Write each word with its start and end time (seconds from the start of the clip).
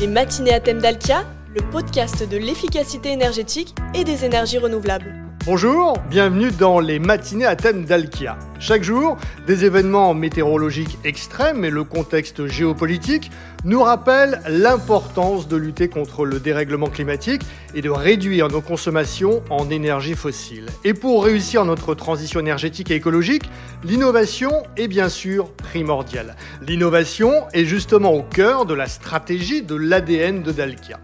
Les 0.00 0.06
matinées 0.06 0.54
à 0.54 0.60
thème 0.60 0.78
d'Alkia, 0.78 1.26
le 1.54 1.60
podcast 1.70 2.26
de 2.26 2.38
l'efficacité 2.38 3.10
énergétique 3.10 3.74
et 3.92 4.02
des 4.02 4.24
énergies 4.24 4.56
renouvelables. 4.56 5.19
Bonjour, 5.46 5.96
bienvenue 6.10 6.50
dans 6.50 6.80
les 6.80 6.98
matinées 6.98 7.46
à 7.46 7.56
thème 7.56 7.86
d'Alkia. 7.86 8.38
Chaque 8.58 8.82
jour, 8.82 9.16
des 9.46 9.64
événements 9.64 10.12
météorologiques 10.12 10.98
extrêmes 11.02 11.64
et 11.64 11.70
le 11.70 11.82
contexte 11.82 12.46
géopolitique 12.46 13.30
nous 13.64 13.82
rappellent 13.82 14.42
l'importance 14.46 15.48
de 15.48 15.56
lutter 15.56 15.88
contre 15.88 16.26
le 16.26 16.40
dérèglement 16.40 16.88
climatique 16.88 17.40
et 17.74 17.80
de 17.80 17.88
réduire 17.88 18.48
nos 18.48 18.60
consommations 18.60 19.42
en 19.48 19.70
énergie 19.70 20.14
fossile. 20.14 20.66
Et 20.84 20.92
pour 20.92 21.24
réussir 21.24 21.64
notre 21.64 21.94
transition 21.94 22.38
énergétique 22.40 22.90
et 22.90 22.96
écologique, 22.96 23.44
l'innovation 23.82 24.50
est 24.76 24.88
bien 24.88 25.08
sûr 25.08 25.50
primordiale. 25.54 26.36
L'innovation 26.60 27.32
est 27.54 27.64
justement 27.64 28.12
au 28.12 28.22
cœur 28.22 28.66
de 28.66 28.74
la 28.74 28.86
stratégie 28.86 29.62
de 29.62 29.74
l'ADN 29.74 30.42
de 30.42 30.52
Dalkia. 30.52 31.00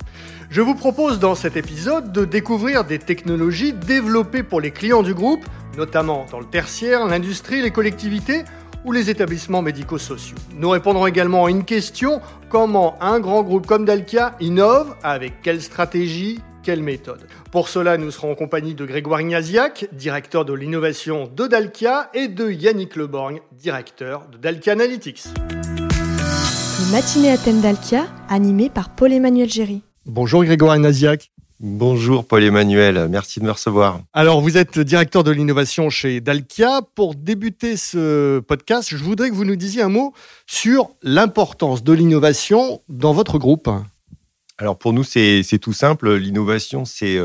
Je 0.49 0.61
vous 0.61 0.75
propose 0.75 1.19
dans 1.19 1.35
cet 1.35 1.57
épisode 1.57 2.13
de 2.13 2.25
découvrir 2.25 2.85
des 2.85 2.99
technologies 2.99 3.73
développées 3.73 4.43
pour 4.43 4.61
les 4.61 4.71
clients 4.71 5.03
du 5.03 5.13
groupe, 5.13 5.45
notamment 5.77 6.25
dans 6.31 6.39
le 6.39 6.47
tertiaire, 6.47 7.07
l'industrie, 7.07 7.63
les 7.63 7.73
collectivités 7.73 8.45
ou 8.85 8.93
les 8.93 9.11
établissements 9.11 9.63
médico-sociaux. 9.63 10.37
Nous 10.55 10.71
répondrons 10.71 11.07
également 11.07 11.47
à 11.47 11.51
une 11.51 11.65
question, 11.65 12.21
comment 12.49 12.97
un 13.03 13.19
grand 13.19 13.43
groupe 13.43 13.67
comme 13.67 13.85
Dalkia 13.85 14.37
innove, 14.41 14.95
avec 15.03 15.43
quelle 15.43 15.61
stratégie, 15.61 16.41
quelle 16.63 16.83
méthode 16.83 17.27
Pour 17.51 17.69
cela, 17.69 17.99
nous 17.99 18.13
serons 18.13 18.33
en 18.33 18.35
compagnie 18.37 18.75
de 18.75 18.87
Grégoire 18.87 19.21
Ignaziac, 19.21 19.89
directeur 19.93 20.45
de 20.45 20.53
l'innovation 20.53 21.29
de 21.35 21.47
Dalkia, 21.49 22.11
et 22.15 22.29
de 22.29 22.51
Yannick 22.51 22.95
Leborgne, 22.95 23.41
directeur 23.53 24.29
de 24.31 24.39
Dalkia 24.39 24.73
Analytics. 24.73 25.25
Les 26.79 26.93
matinées 26.93 27.33
à 27.33 27.39
thème 27.39 27.61
d'Alkia, 27.61 28.07
animées 28.29 28.71
par 28.71 28.91
Paul-Emmanuel 28.91 29.51
Géry. 29.51 29.83
Bonjour 30.07 30.45
Grégoire 30.45 30.79
Naziac. 30.79 31.32
Bonjour 31.59 32.24
Paul-Emmanuel, 32.24 33.09
merci 33.10 33.40
de 33.40 33.45
me 33.45 33.51
recevoir. 33.51 34.01
Alors 34.13 34.40
vous 34.40 34.57
êtes 34.57 34.79
directeur 34.79 35.24
de 35.24 35.32
l'innovation 35.32 35.90
chez 35.90 36.21
Dalkia. 36.21 36.80
Pour 36.95 37.16
débuter 37.16 37.76
ce 37.76 38.38
podcast, 38.38 38.90
je 38.90 39.02
voudrais 39.02 39.30
que 39.30 39.35
vous 39.35 39.45
nous 39.45 39.57
disiez 39.57 39.82
un 39.82 39.88
mot 39.88 40.15
sur 40.46 40.90
l'importance 41.02 41.82
de 41.82 41.93
l'innovation 41.93 42.82
dans 42.88 43.13
votre 43.13 43.38
groupe. 43.38 43.68
Alors 44.59 44.79
pour 44.79 44.93
nous, 44.93 45.02
c'est 45.02 45.59
tout 45.60 45.73
simple. 45.73 46.15
L'innovation, 46.15 46.85
c'est 46.85 47.18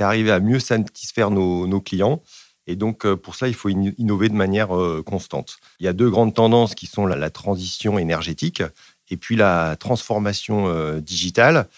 arriver 0.00 0.32
à 0.32 0.40
mieux 0.40 0.60
satisfaire 0.60 1.30
nos, 1.30 1.80
clients. 1.80 2.22
Et 2.66 2.76
donc, 2.76 3.06
euh, 3.06 3.16
pour 3.16 3.34
cela, 3.34 3.48
il 3.48 3.54
faut 3.54 3.70
innover 3.70 4.28
de 4.28 4.34
manière 4.34 4.76
euh, 4.76 5.02
constante. 5.02 5.56
Il 5.80 5.86
y 5.86 5.88
a 5.88 5.92
deux 5.92 6.10
grandes 6.10 6.34
tendances 6.34 6.74
qui 6.76 6.86
sont 6.86 7.06
la, 7.06 7.30
transition 7.30 7.98
énergétique 7.98 8.62
et 9.10 9.16
puis 9.16 9.34
la 9.34 9.76
transformation 9.76 10.68
euh, 10.68 11.00
digitale. 11.00 11.68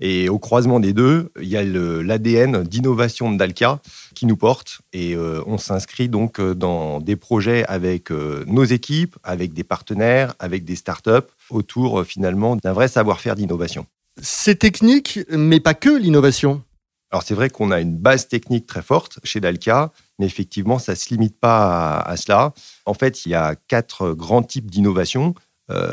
Et 0.00 0.30
au 0.30 0.38
croisement 0.38 0.80
des 0.80 0.94
deux, 0.94 1.30
il 1.40 1.48
y 1.48 1.56
a 1.56 1.62
l'ADN 1.62 2.62
d'innovation 2.62 3.30
de 3.30 3.36
Dalkia 3.36 3.80
qui 4.14 4.24
nous 4.24 4.36
porte. 4.36 4.80
Et 4.94 5.14
euh, 5.14 5.42
on 5.46 5.58
s'inscrit 5.58 6.08
donc 6.08 6.40
euh, 6.40 6.54
dans 6.54 7.00
des 7.00 7.16
projets 7.16 7.64
avec 7.66 8.10
euh, 8.10 8.44
nos 8.46 8.64
équipes, 8.64 9.16
avec 9.22 9.52
des 9.52 9.64
partenaires, 9.64 10.34
avec 10.38 10.64
des 10.64 10.76
startups, 10.76 11.28
autour 11.50 12.04
finalement 12.04 12.56
d'un 12.56 12.72
vrai 12.72 12.88
savoir-faire 12.88 13.36
d'innovation. 13.36 13.86
C'est 14.22 14.58
technique, 14.58 15.20
mais 15.30 15.60
pas 15.60 15.74
que 15.74 15.90
l'innovation. 15.90 16.62
Alors 17.10 17.22
c'est 17.22 17.34
vrai 17.34 17.50
qu'on 17.50 17.70
a 17.70 17.80
une 17.80 17.96
base 17.96 18.28
technique 18.28 18.66
très 18.66 18.82
forte 18.82 19.18
chez 19.24 19.40
Dalkia, 19.40 19.92
mais 20.18 20.26
effectivement, 20.26 20.78
ça 20.78 20.92
ne 20.92 20.96
se 20.96 21.10
limite 21.10 21.38
pas 21.38 21.98
à, 21.98 22.16
cela. 22.16 22.54
En 22.86 22.94
fait, 22.94 23.26
il 23.26 23.30
y 23.30 23.34
a 23.34 23.56
quatre 23.68 24.12
grands 24.12 24.42
types 24.42 24.70
d'innovation. 24.70 25.34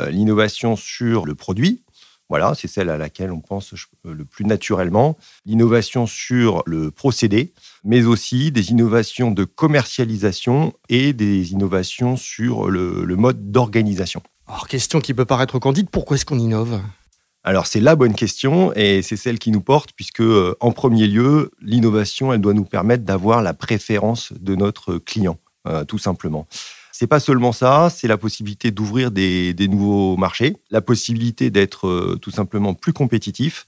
L'innovation 0.09 0.75
sur 0.75 1.27
le 1.27 1.35
produit, 1.35 1.83
voilà, 2.29 2.53
c'est 2.55 2.67
celle 2.67 2.89
à 2.89 2.97
laquelle 2.97 3.31
on 3.31 3.39
pense 3.39 3.73
le 4.03 4.25
plus 4.25 4.45
naturellement. 4.45 5.17
L'innovation 5.45 6.07
sur 6.07 6.61
le 6.65 6.91
procédé, 6.91 7.53
mais 7.83 8.05
aussi 8.05 8.51
des 8.51 8.71
innovations 8.71 9.31
de 9.31 9.45
commercialisation 9.45 10.73
et 10.89 11.13
des 11.13 11.53
innovations 11.53 12.17
sur 12.17 12.69
le, 12.69 13.05
mode 13.15 13.51
d'organisation. 13.51 14.21
Alors, 14.47 14.67
question 14.67 14.99
qui 14.99 15.13
peut 15.13 15.25
paraître 15.25 15.57
candide, 15.59 15.89
pourquoi 15.89 16.15
est-ce 16.15 16.25
qu'on 16.25 16.39
innove? 16.39 16.81
Alors 17.43 17.65
c'est 17.65 17.79
la 17.79 17.95
bonne 17.95 18.13
question 18.13 18.73
et 18.75 19.01
c'est 19.01 19.15
celle 19.15 19.39
qui 19.39 19.51
nous 19.51 19.61
porte 19.61 19.91
puisque 19.95 20.19
euh, 20.19 20.57
en 20.59 20.73
premier 20.73 21.07
lieu, 21.07 21.51
l'innovation, 21.61 22.33
elle 22.33 22.41
doit 22.41 22.53
nous 22.53 22.65
permettre 22.65 23.05
d'avoir 23.05 23.41
la 23.41 23.53
préférence 23.53 24.33
de 24.33 24.53
notre 24.53 24.97
client, 24.97 25.39
euh, 25.65 25.85
tout 25.85 25.97
simplement. 25.97 26.45
C'est 26.99 27.05
pas 27.05 27.19
seulement 27.19 27.51
ça, 27.51 27.91
c'est 27.91 28.07
la 28.07 28.17
possibilité 28.17 28.71
d'ouvrir 28.71 29.11
des, 29.11 29.53
nouveaux 29.69 30.17
marchés, 30.17 30.57
la 30.71 30.81
possibilité 30.81 31.51
d'être 31.51 31.85
euh, 31.85 32.17
tout 32.19 32.31
simplement 32.31 32.73
plus 32.73 32.91
compétitif. 32.91 33.67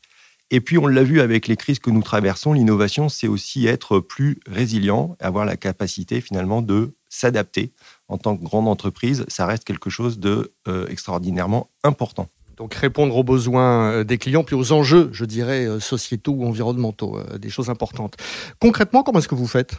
Et 0.50 0.62
puis, 0.62 0.80
on 0.80 0.88
l'a 0.88 1.04
vu 1.04 1.22
avec 1.22 1.48
les 1.48 1.56
crises 1.56 1.78
que 1.78 1.92
nous 1.92 2.02
traversons, 2.02 2.54
l'innovation, 2.54 3.08
c'est 3.08 3.28
aussi 3.28 3.68
être 3.68 4.00
plus 4.00 4.40
résilient, 4.48 5.16
avoir 5.20 5.46
la 5.46 5.58
capacité 5.58 6.22
finalement 6.22 6.64
de 6.64 6.96
s'adapter. 7.08 7.72
En 8.08 8.18
tant 8.18 8.36
que 8.36 8.44
grande 8.44 8.68
entreprise, 8.68 9.26
ça 9.28 9.46
reste 9.46 9.64
quelque 9.64 9.92
chose 9.92 10.18
de 10.18 10.52
euh, 10.68 10.88
extraordinairement 10.88 11.70
important. 11.84 12.30
Donc 12.58 12.74
répondre 12.74 13.16
aux 13.16 13.24
besoins 13.24 13.92
euh, 13.92 14.04
des 14.04 14.18
clients, 14.18 14.44
puis 14.44 14.56
aux 14.56 14.72
enjeux, 14.72 15.12
je 15.14 15.26
dirais, 15.26 15.68
sociétaux 15.80 16.32
ou 16.32 16.48
environnementaux, 16.48 17.20
des 17.38 17.52
choses 17.52 17.70
importantes. 17.70 18.18
Concrètement, 18.60 19.04
comment 19.04 19.20
est-ce 19.20 19.28
que 19.28 19.36
vous 19.36 19.46
faites? 19.46 19.76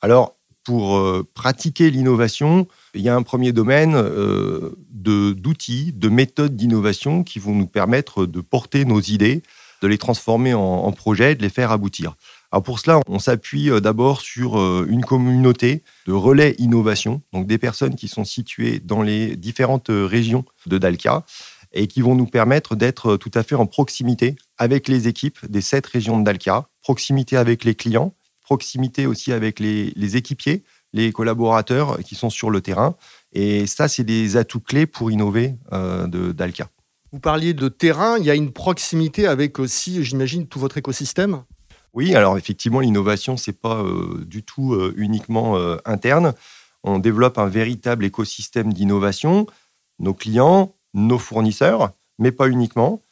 Alors, 0.00 0.34
pour 0.64 1.00
pratiquer 1.32 1.90
l'innovation, 1.90 2.66
il 2.98 3.04
y 3.04 3.08
a 3.08 3.14
un 3.14 3.22
premier 3.22 3.52
domaine 3.52 3.94
euh, 3.94 4.76
d'outils, 4.90 5.92
de, 5.92 6.08
méthodes 6.08 6.56
d'innovation 6.56 7.22
qui 7.22 7.38
vont 7.38 7.54
nous 7.54 7.68
permettre 7.68 8.26
de 8.26 8.40
porter 8.40 8.84
nos 8.84 9.00
idées, 9.00 9.42
de 9.82 9.86
les 9.86 9.98
transformer 9.98 10.52
en, 10.52 10.90
projets, 10.90 11.36
de 11.36 11.42
les 11.42 11.48
faire 11.48 11.70
aboutir. 11.70 12.16
Alors 12.50 12.64
pour 12.64 12.80
cela, 12.80 13.00
on 13.06 13.20
s'appuie 13.20 13.70
euh, 13.70 13.78
d'abord 13.78 14.20
sur 14.20 14.58
euh, 14.58 14.84
une 14.88 15.04
communauté 15.04 15.84
de 16.06 16.12
relais 16.12 16.56
innovation, 16.58 17.22
donc 17.32 17.46
des 17.46 17.58
personnes 17.58 17.94
qui 17.94 18.08
sont 18.08 18.24
situées 18.24 18.80
dans 18.80 19.02
les 19.02 19.36
différentes 19.36 19.90
régions 19.90 20.44
de 20.66 20.76
Dalca 20.76 21.24
et 21.72 21.86
qui 21.86 22.00
vont 22.00 22.16
nous 22.16 22.26
permettre 22.26 22.74
d'être 22.74 23.16
tout 23.16 23.30
à 23.34 23.44
fait 23.44 23.54
en 23.54 23.66
proximité 23.66 24.34
avec 24.56 24.88
les 24.88 25.06
équipes 25.06 25.38
des 25.48 25.60
sept 25.60 25.86
régions 25.86 26.18
de 26.18 26.24
Dalca, 26.24 26.68
proximité 26.82 27.36
avec 27.36 27.62
les 27.62 27.76
clients, 27.76 28.14
proximité 28.42 29.06
aussi 29.06 29.32
avec 29.32 29.60
les 29.60 30.16
équipiers, 30.16 30.64
les 30.92 31.12
collaborateurs 31.12 31.98
qui 31.98 32.14
sont 32.14 32.30
sur 32.30 32.50
le 32.50 32.60
terrain. 32.60 32.96
Et 33.32 33.66
ça, 33.66 33.88
c'est 33.88 34.04
des 34.04 34.36
atouts 34.36 34.60
clés 34.60 34.86
pour 34.86 35.10
innover 35.10 35.56
euh, 35.72 36.06
d'Alca. 36.32 36.68
Vous 37.12 37.20
parliez 37.20 37.54
de 37.54 37.68
terrain, 37.68 38.18
il 38.18 38.24
y 38.24 38.30
a 38.30 38.34
une 38.34 38.52
proximité 38.52 39.26
avec 39.26 39.58
aussi, 39.58 40.04
j'imagine, 40.04 40.46
tout 40.46 40.58
votre 40.58 40.78
écosystème? 40.78 41.42
Oui, 41.94 42.14
alors 42.14 42.36
effectivement, 42.36 42.80
l'innovation, 42.80 43.36
ce 43.36 43.50
n'est 43.50 43.56
pas 43.56 43.82
euh, 43.82 44.24
du 44.26 44.42
tout 44.42 44.74
euh, 44.74 44.92
uniquement 44.96 45.56
interne. 45.84 46.34
On 46.84 46.98
développe 46.98 47.38
un 47.38 47.48
véritable 47.48 48.04
écosystème 48.04 48.72
d'innovation, 48.72 49.46
nos 49.98 50.14
clients, 50.14 50.74
nos 50.94 51.18
fournisseurs, 51.18 51.90
mais 52.18 52.30
pas 52.30 52.48
uniquement. 52.48 53.02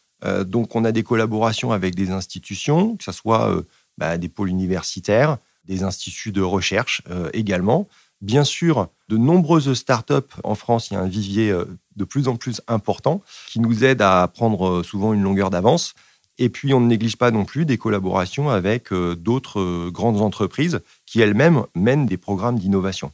donc, 0.44 0.75
on 0.76 0.84
a 0.84 0.93
des 0.93 1.03
collaborations 1.03 1.72
avec 1.72 1.94
des 1.94 2.10
institutions, 2.10 2.97
que 2.97 3.04
ce 3.04 3.12
soit 3.12 3.64
bah, 3.98 4.19
des 4.19 4.28
pôles 4.28 4.50
universitaires, 4.50 5.38
des 5.66 5.82
instituts 5.82 6.32
de 6.32 6.43
recherche 6.43 7.03
euh, 7.10 7.31
également. 7.32 7.88
Bien 8.21 8.44
sûr, 8.44 8.88
de 9.09 9.16
nombreuses 9.16 9.75
startups 9.75 10.34
en 10.43 10.54
France, 10.54 10.91
il 10.91 10.94
y 10.94 10.97
a 10.97 11.00
un 11.00 11.09
vivier 11.09 11.50
euh, 11.50 11.65
de 11.97 12.04
plus 12.04 12.28
en 12.28 12.37
plus 12.37 12.60
important 12.66 13.22
qui 13.49 13.60
nous 13.60 13.84
aide 13.84 14.00
à 14.00 14.26
prendre 14.28 14.69
euh, 14.69 14.82
souvent 14.82 15.12
une 15.12 15.22
longueur 15.22 15.50
d'avance. 15.50 15.94
Et 16.38 16.49
puis, 16.49 16.75
on 16.75 16.81
ne 16.81 16.87
néglige 16.87 17.16
pas 17.16 17.31
non 17.31 17.44
plus 17.44 17.65
des 17.65 17.78
collaborations 17.78 18.50
avec 18.50 18.93
d'autres 18.93 19.88
grandes 19.88 20.21
entreprises 20.21 20.81
qui 21.06 21.22
elles-mêmes 21.22 21.62
mènent 21.75 22.05
des 22.05 22.19
programmes 22.19 22.59
d'innovation. 22.59 23.10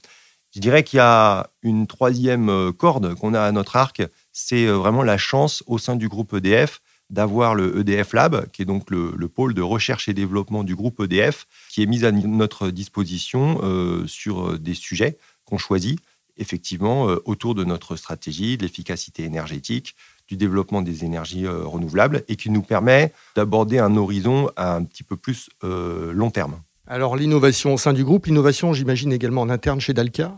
Je 0.52 0.58
dirais 0.58 0.82
qu'il 0.82 0.96
y 0.96 1.00
a 1.00 1.48
une 1.62 1.86
troisième 1.86 2.72
corde 2.72 3.14
qu'on 3.14 3.32
a 3.32 3.40
à 3.40 3.52
notre 3.52 3.76
arc, 3.76 4.02
c'est 4.32 4.66
vraiment 4.66 5.04
la 5.04 5.18
chance 5.18 5.62
au 5.68 5.78
sein 5.78 5.94
du 5.94 6.08
groupe 6.08 6.34
EDF 6.34 6.81
d'avoir 7.12 7.54
le 7.54 7.78
EDF 7.78 8.14
Lab, 8.14 8.46
qui 8.52 8.62
est 8.62 8.64
donc 8.64 8.90
le, 8.90 9.28
pôle 9.28 9.54
de 9.54 9.62
recherche 9.62 10.08
et 10.08 10.14
développement 10.14 10.64
du 10.64 10.74
groupe 10.74 11.00
EDF, 11.00 11.46
qui 11.68 11.82
est 11.82 11.86
mis 11.86 12.04
à 12.04 12.10
notre 12.10 12.70
disposition 12.70 13.60
euh, 13.62 14.06
sur 14.06 14.48
euh, 14.48 14.58
des 14.58 14.74
sujets 14.74 15.18
qu'on 15.44 15.58
choisit 15.58 16.00
effectivement 16.38 17.10
euh, 17.10 17.22
autour 17.26 17.54
de 17.54 17.64
notre 17.64 17.96
stratégie, 17.96 18.56
de 18.56 18.62
l'efficacité 18.62 19.24
énergétique, 19.24 19.94
du 20.26 20.36
développement 20.38 20.80
des 20.80 21.04
énergies 21.04 21.46
renouvelables 21.46 22.24
et 22.28 22.36
qui 22.36 22.48
nous 22.48 22.62
permet 22.62 23.12
d'aborder 23.36 23.78
un 23.78 23.96
horizon 23.96 24.50
un 24.56 24.82
petit 24.82 25.02
peu 25.02 25.16
plus 25.16 25.50
long 25.62 26.30
terme. 26.30 26.58
Alors 26.86 27.16
l'innovation 27.16 27.74
au 27.74 27.76
sein 27.76 27.92
du 27.92 28.02
groupe, 28.02 28.26
l'innovation 28.26 28.72
j'imagine 28.72 29.12
également 29.12 29.42
en 29.42 29.50
interne 29.50 29.80
chez 29.80 29.92
Dalca 29.92 30.32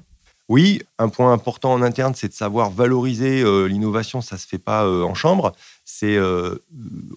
oui, 0.48 0.82
un 0.98 1.08
point 1.08 1.32
important 1.32 1.72
en 1.72 1.82
interne, 1.82 2.14
c'est 2.14 2.28
de 2.28 2.34
savoir 2.34 2.70
valoriser 2.70 3.42
l'innovation. 3.66 4.20
Ça 4.20 4.36
ne 4.36 4.40
se 4.40 4.46
fait 4.46 4.58
pas 4.58 4.86
en 4.86 5.14
chambre 5.14 5.52
c'est 5.84 6.16
euh, 6.16 6.56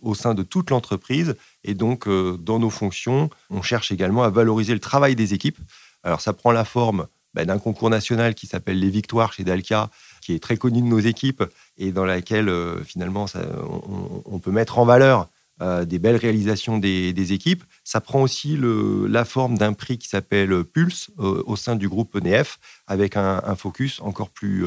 au 0.02 0.14
sein 0.14 0.34
de 0.34 0.44
toute 0.44 0.70
l'entreprise. 0.70 1.36
Et 1.64 1.74
donc, 1.74 2.08
euh, 2.08 2.38
dans 2.38 2.60
nos 2.60 2.70
fonctions, 2.70 3.30
on 3.50 3.62
cherche 3.62 3.92
également 3.92 4.24
à 4.24 4.30
valoriser 4.30 4.74
le 4.74 4.80
travail 4.80 5.16
des 5.16 5.34
équipes. 5.34 5.58
Alors, 6.04 6.22
ça 6.22 6.34
prend 6.34 6.52
la 6.52 6.66
forme 6.66 7.08
bah, 7.34 7.46
d'un 7.46 7.60
concours 7.60 7.90
national 7.90 8.36
qui 8.36 8.46
s'appelle 8.46 8.80
Les 8.80 8.90
Victoires 8.90 9.34
chez 9.34 9.44
Dalkia, 9.44 9.90
qui 10.22 10.34
est 10.34 10.40
très 10.40 10.58
connu 10.58 10.82
de 10.82 10.88
nos 10.88 11.00
équipes 11.00 11.44
et 11.78 11.92
dans 11.92 12.06
laquelle 12.06 12.52
finalement 12.86 13.26
on, 14.26 14.40
peut 14.40 14.52
mettre 14.52 14.80
en 14.80 14.86
valeur 14.86 15.28
des 15.60 16.00
belles 16.00 16.16
réalisations 16.16 16.78
des, 16.78 17.34
équipes. 17.34 17.64
Ça 17.84 18.02
prend 18.02 18.22
aussi 18.22 18.58
la 18.60 19.26
forme 19.26 19.58
d'un 19.58 19.74
prix 19.74 19.98
qui 19.98 20.08
s'appelle 20.08 20.64
Pulse 20.64 21.10
au 21.18 21.56
sein 21.56 21.76
du 21.76 21.90
groupe 21.90 22.16
ENF, 22.16 22.60
avec 22.86 23.18
un, 23.18 23.56
focus 23.56 24.00
encore 24.02 24.30
plus 24.30 24.66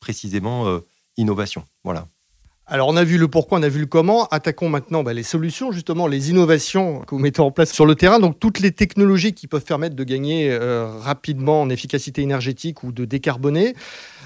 précisément 0.00 0.80
innovation. 1.16 1.64
Voilà. 1.84 2.08
Alors 2.66 2.88
on 2.88 2.96
a 2.96 3.04
vu 3.04 3.18
le 3.18 3.28
pourquoi, 3.28 3.58
on 3.58 3.62
a 3.62 3.68
vu 3.68 3.80
le 3.80 3.86
comment. 3.86 4.26
Attaquons 4.28 4.68
maintenant 4.68 5.02
bah, 5.02 5.12
les 5.12 5.24
solutions, 5.24 5.72
justement, 5.72 6.06
les 6.06 6.30
innovations 6.30 7.00
que 7.00 7.14
vous 7.14 7.20
mettez 7.20 7.40
en 7.40 7.50
place 7.50 7.72
sur 7.72 7.86
le 7.86 7.96
terrain. 7.96 8.20
Donc 8.20 8.38
toutes 8.38 8.60
les 8.60 8.70
technologies 8.72 9.34
qui 9.34 9.46
peuvent 9.48 9.64
permettre 9.64 9.96
de 9.96 10.04
gagner 10.04 10.50
euh, 10.50 10.86
rapidement 10.86 11.60
en 11.60 11.68
efficacité 11.70 12.22
énergétique 12.22 12.82
ou 12.82 12.92
de 12.92 13.04
décarboner. 13.04 13.74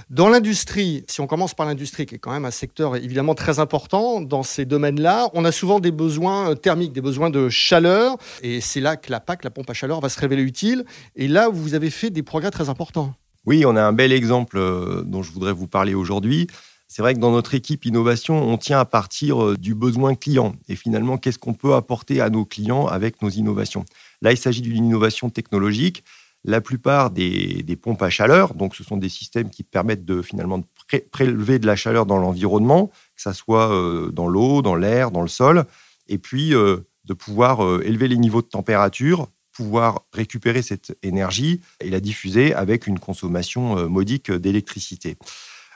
Dans 0.08 0.28
l'industrie, 0.28 1.04
si 1.08 1.20
on 1.20 1.26
commence 1.26 1.52
par 1.54 1.66
l'industrie, 1.66 2.06
qui 2.06 2.14
est 2.14 2.18
quand 2.18 2.30
même 2.30 2.44
un 2.44 2.52
secteur 2.52 2.94
évidemment 2.94 3.34
très 3.34 3.58
important 3.58 4.20
dans 4.20 4.44
ces 4.44 4.64
domaines-là, 4.64 5.30
on 5.34 5.44
a 5.44 5.50
souvent 5.50 5.80
des 5.80 5.90
besoins 5.90 6.50
euh, 6.50 6.54
thermiques, 6.54 6.92
des 6.92 7.00
besoins 7.00 7.28
de 7.28 7.48
chaleur. 7.48 8.16
Et 8.40 8.60
c'est 8.60 8.78
là 8.78 8.96
que 8.96 9.10
la 9.10 9.18
PAC, 9.18 9.42
la 9.42 9.50
pompe 9.50 9.68
à 9.68 9.74
chaleur, 9.74 9.98
va 10.00 10.08
se 10.08 10.20
révéler 10.20 10.42
utile. 10.42 10.84
Et 11.16 11.26
là, 11.26 11.48
vous 11.48 11.74
avez 11.74 11.90
fait 11.90 12.10
des 12.10 12.22
progrès 12.22 12.52
très 12.52 12.68
importants. 12.68 13.14
Oui, 13.46 13.64
on 13.66 13.74
a 13.74 13.82
un 13.82 13.92
bel 13.92 14.12
exemple 14.12 14.58
euh, 14.58 15.02
dont 15.02 15.24
je 15.24 15.32
voudrais 15.32 15.52
vous 15.52 15.66
parler 15.66 15.94
aujourd'hui. 15.94 16.46
C'est 16.86 17.02
vrai 17.02 17.14
que 17.14 17.18
dans 17.18 17.32
notre 17.32 17.54
équipe 17.54 17.84
innovation, 17.84 18.40
on 18.48 18.58
tient 18.58 18.78
à 18.78 18.84
partir 18.84 19.42
euh, 19.42 19.56
du 19.56 19.74
besoin 19.74 20.14
client. 20.14 20.54
Et 20.68 20.76
finalement, 20.76 21.18
qu'est-ce 21.18 21.40
qu'on 21.40 21.54
peut 21.54 21.74
apporter 21.74 22.20
à 22.20 22.30
nos 22.30 22.44
clients 22.44 22.86
avec 22.86 23.22
nos 23.22 23.30
innovations? 23.30 23.84
Là, 24.22 24.30
il 24.30 24.38
s'agit 24.38 24.62
d'une 24.62 24.86
innovation 24.86 25.30
technologique. 25.30 26.04
La 26.46 26.60
plupart 26.60 27.10
des, 27.10 27.78
pompes 27.80 28.02
à 28.02 28.08
chaleur, 28.08 28.54
donc 28.54 28.74
ce 28.74 28.84
sont 28.84 28.96
des 28.96 29.08
systèmes 29.08 29.50
qui 29.50 29.62
permettent 29.62 30.04
de 30.04 30.22
finalement 30.22 30.62
prélever 31.10 31.58
de 31.58 31.66
la 31.66 31.76
chaleur 31.76 32.06
dans 32.06 32.18
l'environnement, 32.18 32.86
que 33.14 33.22
ce 33.22 33.32
soit 33.32 33.70
euh, 33.70 34.10
dans 34.10 34.28
l'eau, 34.28 34.62
dans 34.62 34.76
l'air, 34.76 35.10
dans 35.10 35.22
le 35.22 35.28
sol, 35.28 35.64
et 36.08 36.18
puis 36.18 36.54
euh, 36.54 36.78
de 37.04 37.14
pouvoir 37.14 37.60
élever 37.82 38.08
les 38.08 38.16
niveaux 38.16 38.42
de 38.42 38.46
température, 38.46 39.28
pouvoir 39.52 40.06
récupérer 40.12 40.62
cette 40.62 40.96
énergie 41.02 41.60
et 41.80 41.90
la 41.90 42.00
diffuser 42.00 42.54
avec 42.54 42.86
une 42.86 42.98
consommation 42.98 43.88
modique 43.88 44.30
d'électricité. 44.30 45.16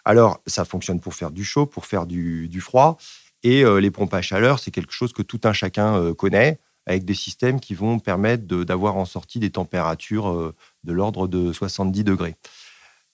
Alors, 0.04 0.40
ça 0.46 0.64
fonctionne 0.64 1.00
pour 1.00 1.14
faire 1.14 1.30
du 1.30 1.44
chaud, 1.44 1.66
pour 1.66 1.86
faire 1.86 2.06
du, 2.06 2.60
froid. 2.60 2.98
Et 3.42 3.64
euh, 3.64 3.80
les 3.80 3.90
pompes 3.90 4.12
à 4.12 4.22
chaleur, 4.22 4.58
c'est 4.58 4.70
quelque 4.70 4.92
chose 4.92 5.12
que 5.12 5.22
tout 5.22 5.40
un 5.44 5.52
chacun 5.52 5.96
euh, 5.96 6.14
connaît, 6.14 6.58
avec 6.90 7.04
des 7.04 7.14
systèmes 7.14 7.60
qui 7.60 7.74
vont 7.74 7.98
permettre 7.98 8.44
d'avoir 8.64 8.96
en 8.96 9.04
sortie 9.04 9.38
des 9.38 9.50
températures 9.50 10.30
euh, 10.30 10.54
de 10.84 10.92
l'ordre 10.92 11.28
de 11.28 11.52
70 11.52 12.04
degrés. 12.04 12.36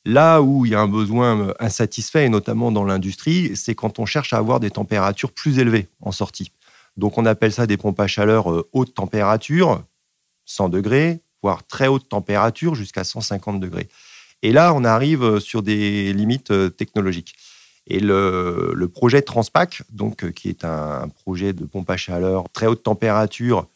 Là 0.04 0.40
où 0.40 0.64
il 0.64 0.72
y 0.72 0.74
a 0.74 0.80
un 0.80 0.88
besoin 0.88 1.52
insatisfait, 1.58 2.26
et 2.26 2.28
notamment 2.28 2.70
dans 2.70 2.84
l'industrie, 2.84 3.56
c'est 3.56 3.74
quand 3.74 3.98
on 3.98 4.06
cherche 4.06 4.32
à 4.32 4.38
avoir 4.38 4.60
des 4.60 4.70
températures 4.70 5.32
plus 5.32 5.58
élevées 5.58 5.88
en 6.00 6.12
sortie. 6.12 6.52
Donc 6.96 7.18
on 7.18 7.26
appelle 7.26 7.52
ça 7.52 7.66
des 7.66 7.76
pompes 7.76 7.98
à 7.98 8.06
chaleur 8.06 8.64
haute 8.72 8.94
température, 8.94 9.82
100 10.44 10.68
degrés, 10.68 11.20
voire 11.42 11.66
très 11.66 11.88
haute 11.88 12.08
température 12.08 12.74
jusqu'à 12.74 13.04
150 13.04 13.60
degrés. 13.60 13.88
Et 14.42 14.52
là, 14.52 14.74
on 14.74 14.84
arrive 14.84 15.22
euh, 15.22 15.40
sur 15.40 15.62
des 15.62 16.12
limites 16.12 16.50
euh, 16.50 16.68
technologiques. 16.68 17.34
Et 17.86 18.00
le, 18.00 18.86
projet 18.92 19.22
Transpac, 19.22 19.82
euh, 20.00 20.30
qui 20.32 20.48
est 20.48 20.64
un, 20.64 21.08
projet 21.22 21.52
de 21.52 21.64
pompe 21.64 21.90
à 21.90 21.96
chaleur 21.96 22.44
très 22.52 22.66
haute 22.66 22.82
température, 22.82 23.66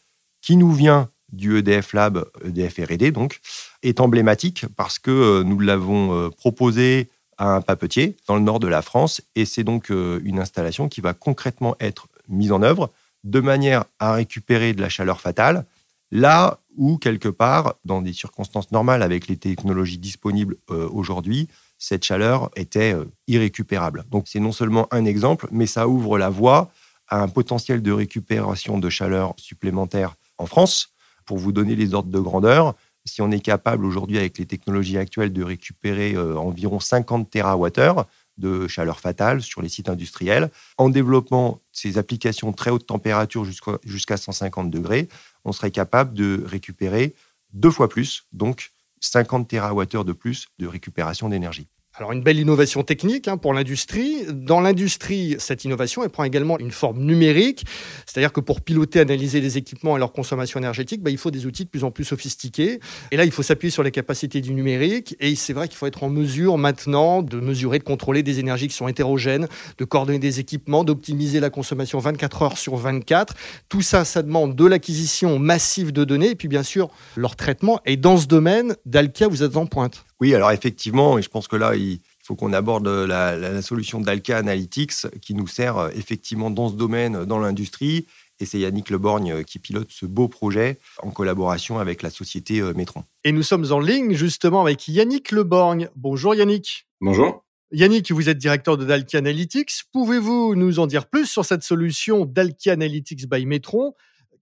qui 0.41 0.57
nous 0.57 0.71
vient 0.71 1.09
du 1.31 1.57
EDF 1.57 1.93
Lab, 1.93 2.25
EDF 2.45 2.79
R&D, 2.79 3.11
donc, 3.11 3.39
est 3.83 4.01
emblématique 4.01 4.65
parce 4.75 4.99
que 4.99 5.43
nous 5.43 5.59
l'avons 5.59 6.29
proposé 6.31 7.07
à 7.37 7.55
un 7.55 7.61
papetier 7.61 8.17
dans 8.27 8.35
le 8.35 8.41
nord 8.41 8.59
de 8.59 8.67
la 8.67 8.81
France. 8.81 9.21
Et 9.35 9.45
c'est 9.45 9.63
donc 9.63 9.89
une 9.89 10.39
installation 10.39 10.89
qui 10.89 10.99
va 10.99 11.13
concrètement 11.13 11.77
être 11.79 12.07
mise 12.27 12.51
en 12.51 12.61
œuvre 12.63 12.91
de 13.23 13.39
manière 13.39 13.85
à 13.99 14.13
récupérer 14.13 14.73
de 14.73 14.81
la 14.81 14.89
chaleur 14.89 15.21
fatale 15.21 15.65
Là 16.11 16.59
où, 16.77 16.97
quelque 16.97 17.29
part, 17.29 17.75
dans 17.85 18.01
des 18.01 18.13
circonstances 18.13 18.71
normales 18.71 19.01
avec 19.01 19.27
les 19.27 19.37
technologies 19.37 19.97
disponibles 19.97 20.57
euh, 20.69 20.87
aujourd'hui, 20.91 21.47
cette 21.81 22.03
chaleur 22.03 22.51
était 22.55 22.93
euh, 22.93 23.05
irrécupérable. 23.27 24.05
Donc 24.11 24.27
c'est 24.27 24.39
non 24.39 24.51
seulement 24.51 24.87
un 24.91 25.03
exemple, 25.03 25.47
mais 25.51 25.65
ça 25.65 25.87
ouvre 25.87 26.19
la 26.19 26.29
voie 26.29 26.69
à 27.07 27.23
un 27.23 27.27
potentiel 27.27 27.81
de 27.81 27.91
récupération 27.91 28.77
de 28.77 28.87
chaleur 28.87 29.33
supplémentaire 29.37 30.15
en 30.37 30.45
France. 30.45 30.89
Pour 31.25 31.39
vous 31.39 31.51
donner 31.51 31.75
les 31.75 31.95
ordres 31.95 32.11
de 32.11 32.19
grandeur, 32.19 32.75
si 33.03 33.23
on 33.23 33.31
est 33.31 33.39
capable 33.39 33.83
aujourd'hui 33.83 34.19
avec 34.19 34.37
les 34.37 34.45
technologies 34.45 34.99
actuelles 34.99 35.33
de 35.33 35.43
récupérer 35.43 36.13
euh, 36.13 36.37
environ 36.37 36.79
50 36.79 37.31
TWh 37.31 38.05
de 38.37 38.67
chaleur 38.67 38.99
fatale 38.99 39.41
sur 39.41 39.63
les 39.63 39.69
sites 39.69 39.89
industriels, 39.89 40.51
en 40.77 40.89
développant 40.89 41.61
ces 41.71 41.97
applications 41.97 42.53
très 42.53 42.69
haute 42.69 42.85
température 42.85 43.43
jusqu'à 43.83 44.17
150 44.17 44.69
degrés, 44.69 45.09
on 45.45 45.51
serait 45.51 45.71
capable 45.71 46.13
de 46.13 46.43
récupérer 46.45 47.15
deux 47.53 47.71
fois 47.71 47.89
plus, 47.89 48.25
donc 48.33 48.71
50 49.01 49.47
TWh 49.49 50.03
de 50.05 50.13
plus 50.13 50.47
de 50.59 50.67
récupération 50.67 51.27
d'énergie. 51.27 51.67
Alors 51.93 52.13
une 52.13 52.23
belle 52.23 52.39
innovation 52.39 52.83
technique 52.83 53.27
hein, 53.27 53.35
pour 53.35 53.53
l'industrie. 53.53 54.23
Dans 54.29 54.61
l'industrie, 54.61 55.35
cette 55.39 55.65
innovation, 55.65 56.03
elle 56.03 56.09
prend 56.09 56.23
également 56.23 56.57
une 56.57 56.71
forme 56.71 57.03
numérique, 57.03 57.65
c'est-à-dire 58.05 58.31
que 58.31 58.39
pour 58.39 58.61
piloter, 58.61 59.01
analyser 59.01 59.41
les 59.41 59.57
équipements 59.57 59.97
et 59.97 59.99
leur 59.99 60.13
consommation 60.13 60.57
énergétique, 60.57 61.03
bah, 61.03 61.09
il 61.09 61.17
faut 61.17 61.31
des 61.31 61.45
outils 61.45 61.65
de 61.65 61.69
plus 61.69 61.83
en 61.83 61.91
plus 61.91 62.05
sophistiqués. 62.05 62.79
Et 63.11 63.17
là, 63.17 63.25
il 63.25 63.31
faut 63.31 63.43
s'appuyer 63.43 63.71
sur 63.71 63.83
les 63.83 63.91
capacités 63.91 64.39
du 64.39 64.53
numérique. 64.53 65.17
Et 65.19 65.35
c'est 65.35 65.51
vrai 65.51 65.67
qu'il 65.67 65.75
faut 65.75 65.85
être 65.85 66.03
en 66.03 66.09
mesure 66.09 66.57
maintenant 66.57 67.21
de 67.21 67.41
mesurer, 67.41 67.77
de 67.77 67.83
contrôler 67.83 68.23
des 68.23 68.39
énergies 68.39 68.69
qui 68.69 68.75
sont 68.75 68.87
hétérogènes, 68.87 69.49
de 69.77 69.83
coordonner 69.83 70.19
des 70.19 70.39
équipements, 70.39 70.85
d'optimiser 70.85 71.41
la 71.41 71.49
consommation 71.49 71.99
24 71.99 72.41
heures 72.41 72.57
sur 72.57 72.77
24. 72.77 73.33
Tout 73.67 73.81
ça, 73.81 74.05
ça 74.05 74.23
demande 74.23 74.55
de 74.55 74.65
l'acquisition 74.65 75.39
massive 75.39 75.91
de 75.91 76.05
données 76.05 76.29
et 76.29 76.35
puis 76.35 76.47
bien 76.47 76.63
sûr 76.63 76.89
leur 77.17 77.35
traitement. 77.35 77.81
Et 77.85 77.97
dans 77.97 78.15
ce 78.15 78.27
domaine, 78.27 78.77
Dalkia, 78.85 79.27
vous 79.27 79.43
êtes 79.43 79.57
en 79.57 79.65
pointe. 79.65 80.05
Oui, 80.21 80.35
alors 80.35 80.51
effectivement, 80.51 81.17
et 81.17 81.23
je 81.23 81.29
pense 81.29 81.47
que 81.47 81.55
là, 81.55 81.75
il 81.75 81.99
faut 82.23 82.35
qu'on 82.35 82.53
aborde 82.53 82.87
la, 82.87 83.61
solution 83.63 83.99
d'Alka 83.99 84.37
Analytics 84.37 85.19
qui 85.19 85.33
nous 85.33 85.47
sert 85.47 85.77
euh, 85.77 85.89
effectivement 85.95 86.51
dans 86.51 86.69
ce 86.69 86.75
domaine, 86.75 87.25
dans 87.25 87.39
l'industrie. 87.39 88.05
Et 88.39 88.45
c'est 88.45 88.59
Yannick 88.59 88.91
Leborgne 88.91 89.31
euh, 89.31 89.43
qui 89.43 89.57
pilote 89.57 89.87
ce 89.89 90.05
beau 90.05 90.27
projet 90.27 90.77
en 91.01 91.09
collaboration 91.09 91.79
avec 91.79 92.03
la 92.03 92.11
société 92.11 92.59
euh, 92.59 92.73
Métron. 92.75 93.03
Et 93.23 93.31
nous 93.31 93.41
sommes 93.41 93.71
en 93.71 93.79
ligne 93.79 94.13
justement 94.13 94.61
avec 94.61 94.87
Yannick 94.87 95.31
Leborgne. 95.31 95.89
Bonjour 95.95 96.35
Yannick. 96.35 96.87
Bonjour. 97.01 97.43
Yannick, 97.71 98.11
vous 98.11 98.29
êtes 98.29 98.37
directeur 98.37 98.77
de 98.77 98.85
Dalki 98.85 99.17
Analytics. 99.17 99.85
Pouvez-vous 99.91 100.55
nous 100.55 100.77
en 100.77 100.85
dire 100.85 101.07
plus 101.07 101.25
sur 101.25 101.45
cette 101.45 101.63
solution 101.63 102.25
Dalki 102.25 102.69
Analytics 102.69 103.27
by 103.27 103.47
Metron 103.47 103.95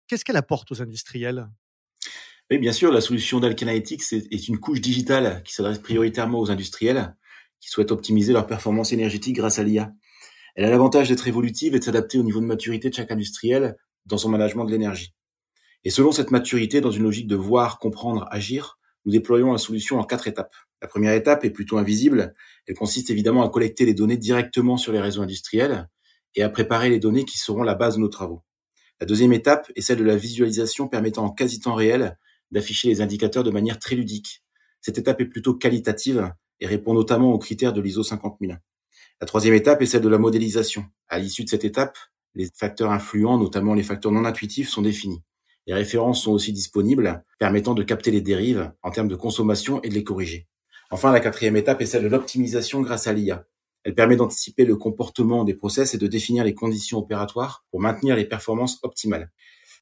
Qu'est-ce 0.08 0.26
qu'elle 0.26 0.38
apporte 0.38 0.72
aux 0.72 0.82
industriels? 0.82 1.48
Oui, 2.52 2.58
bien 2.58 2.72
sûr, 2.72 2.92
la 2.92 3.02
solution 3.02 3.40
d'Alkanalytics 3.40 4.12
est, 4.12 4.48
une 4.48 4.60
couche 4.60 4.82
digitale 4.82 5.44
qui 5.44 5.54
s'adresse 5.54 5.80
prioritairement 5.80 6.40
aux 6.40 6.50
industriels 6.50 7.16
qui 7.60 7.70
souhaitent 7.70 7.92
optimiser 7.92 8.34
leur 8.34 8.48
performance 8.48 8.94
énergétique 8.94 9.36
grâce 9.36 9.60
à 9.60 9.64
l'IA. 9.64 9.92
Elle 10.56 10.66
a 10.66 10.70
l'avantage 10.70 11.10
d'être 11.10 11.28
évolutive 11.28 11.76
et 11.76 11.80
de 11.80 11.84
s'adapter 11.84 12.18
au 12.18 12.24
niveau 12.24 12.40
de 12.40 12.46
maturité 12.46 12.90
de 12.90 12.96
chaque 12.96 13.12
industriel 13.12 13.78
dans 14.06 14.18
son 14.18 14.30
management 14.30 14.66
de 14.66 14.72
l'énergie. 14.72 15.14
Et 15.84 15.90
selon 15.90 16.12
cette 16.12 16.32
maturité, 16.32 16.82
dans 16.82 16.92
une 16.92 17.04
logique 17.04 17.28
de 17.28 17.36
voir, 17.36 17.80
comprendre, 17.80 18.28
agir, 18.32 18.80
nous 19.06 19.12
déployons 19.12 19.52
la 19.52 19.58
solution 19.58 20.00
en 20.00 20.04
quatre 20.04 20.28
étapes. 20.28 20.56
La 20.82 20.88
première 20.88 21.14
étape 21.14 21.46
est 21.46 21.50
plutôt 21.52 21.78
invisible. 21.78 22.34
Elle 22.68 22.76
consiste 22.76 23.10
évidemment 23.10 23.44
à 23.44 23.50
collecter 23.50 23.86
les 23.86 23.94
données 23.94 24.18
directement 24.18 24.78
sur 24.78 24.92
les 24.92 25.00
réseaux 25.00 25.22
industriels 25.22 25.88
et 26.36 26.44
à 26.44 26.50
préparer 26.50 26.90
les 26.90 27.00
données 27.00 27.26
qui 27.26 27.38
seront 27.38 27.64
la 27.64 27.76
base 27.76 27.96
de 27.96 28.02
nos 28.02 28.08
travaux. 28.08 28.44
La 29.00 29.06
deuxième 29.06 29.34
étape 29.34 29.72
est 29.76 29.82
celle 29.82 30.00
de 30.00 30.04
la 30.04 30.16
visualisation 30.16 30.88
permettant 30.88 31.26
en 31.26 31.30
quasi 31.30 31.60
temps 31.60 31.76
réel 31.76 32.18
d'afficher 32.52 32.88
les 32.88 33.02
indicateurs 33.02 33.44
de 33.44 33.52
manière 33.52 33.80
très 33.80 33.96
ludique. 33.96 34.44
Cette 34.82 34.98
étape 34.98 35.22
est 35.22 35.26
plutôt 35.26 35.54
qualitative 35.54 36.32
et 36.60 36.68
répond 36.68 36.94
notamment 36.94 37.34
aux 37.34 37.40
critères 37.40 37.74
de 37.74 37.82
l'ISO 37.82 38.04
50001. 38.04 38.58
La 39.22 39.28
troisième 39.28 39.54
étape 39.54 39.82
est 39.82 39.86
celle 39.86 40.02
de 40.02 40.10
la 40.10 40.18
modélisation. 40.18 40.86
À 41.08 41.20
l'issue 41.20 41.44
de 41.44 41.50
cette 41.50 41.66
étape, 41.66 41.98
les 42.36 42.50
facteurs 42.56 42.92
influents, 42.92 43.38
notamment 43.38 43.74
les 43.74 43.84
facteurs 43.84 44.12
non 44.12 44.26
intuitifs, 44.26 44.70
sont 44.70 44.82
définis. 44.82 45.22
Les 45.68 45.74
références 45.74 46.24
sont 46.24 46.32
aussi 46.32 46.54
disponibles, 46.54 47.24
permettant 47.38 47.74
de 47.74 47.84
capter 47.84 48.12
les 48.12 48.22
dérives 48.22 48.72
en 48.82 48.92
termes 48.92 49.08
de 49.08 49.16
consommation 49.16 49.82
et 49.84 49.90
de 49.90 49.94
les 49.94 50.04
corriger. 50.04 50.48
Enfin, 50.90 51.12
la 51.12 51.20
quatrième 51.20 51.58
étape 51.58 51.82
est 51.82 51.86
celle 51.86 52.04
de 52.04 52.08
l'optimisation 52.08 52.82
grâce 52.82 53.08
à 53.08 53.14
l'IA. 53.14 53.46
Elle 53.84 53.94
permet 53.94 54.16
d'anticiper 54.16 54.66
le 54.66 54.76
comportement 54.76 55.44
des 55.44 55.54
process 55.54 55.94
et 55.94 55.98
de 55.98 56.08
définir 56.08 56.44
les 56.44 56.54
conditions 56.54 56.98
opératoires 56.98 57.66
pour 57.72 57.80
maintenir 57.80 58.16
les 58.16 58.26
performances 58.26 58.80
optimales. 58.84 59.32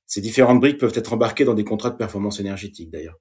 Ces 0.08 0.22
différentes 0.22 0.62
briques 0.62 0.80
peuvent 0.80 0.94
être 0.96 1.14
embarquées 1.14 1.44
dans 1.44 1.54
des 1.54 1.66
contrats 1.66 1.90
de 1.90 1.98
performance 1.98 2.40
énergétique 2.40 2.90
d'ailleurs. 2.90 3.20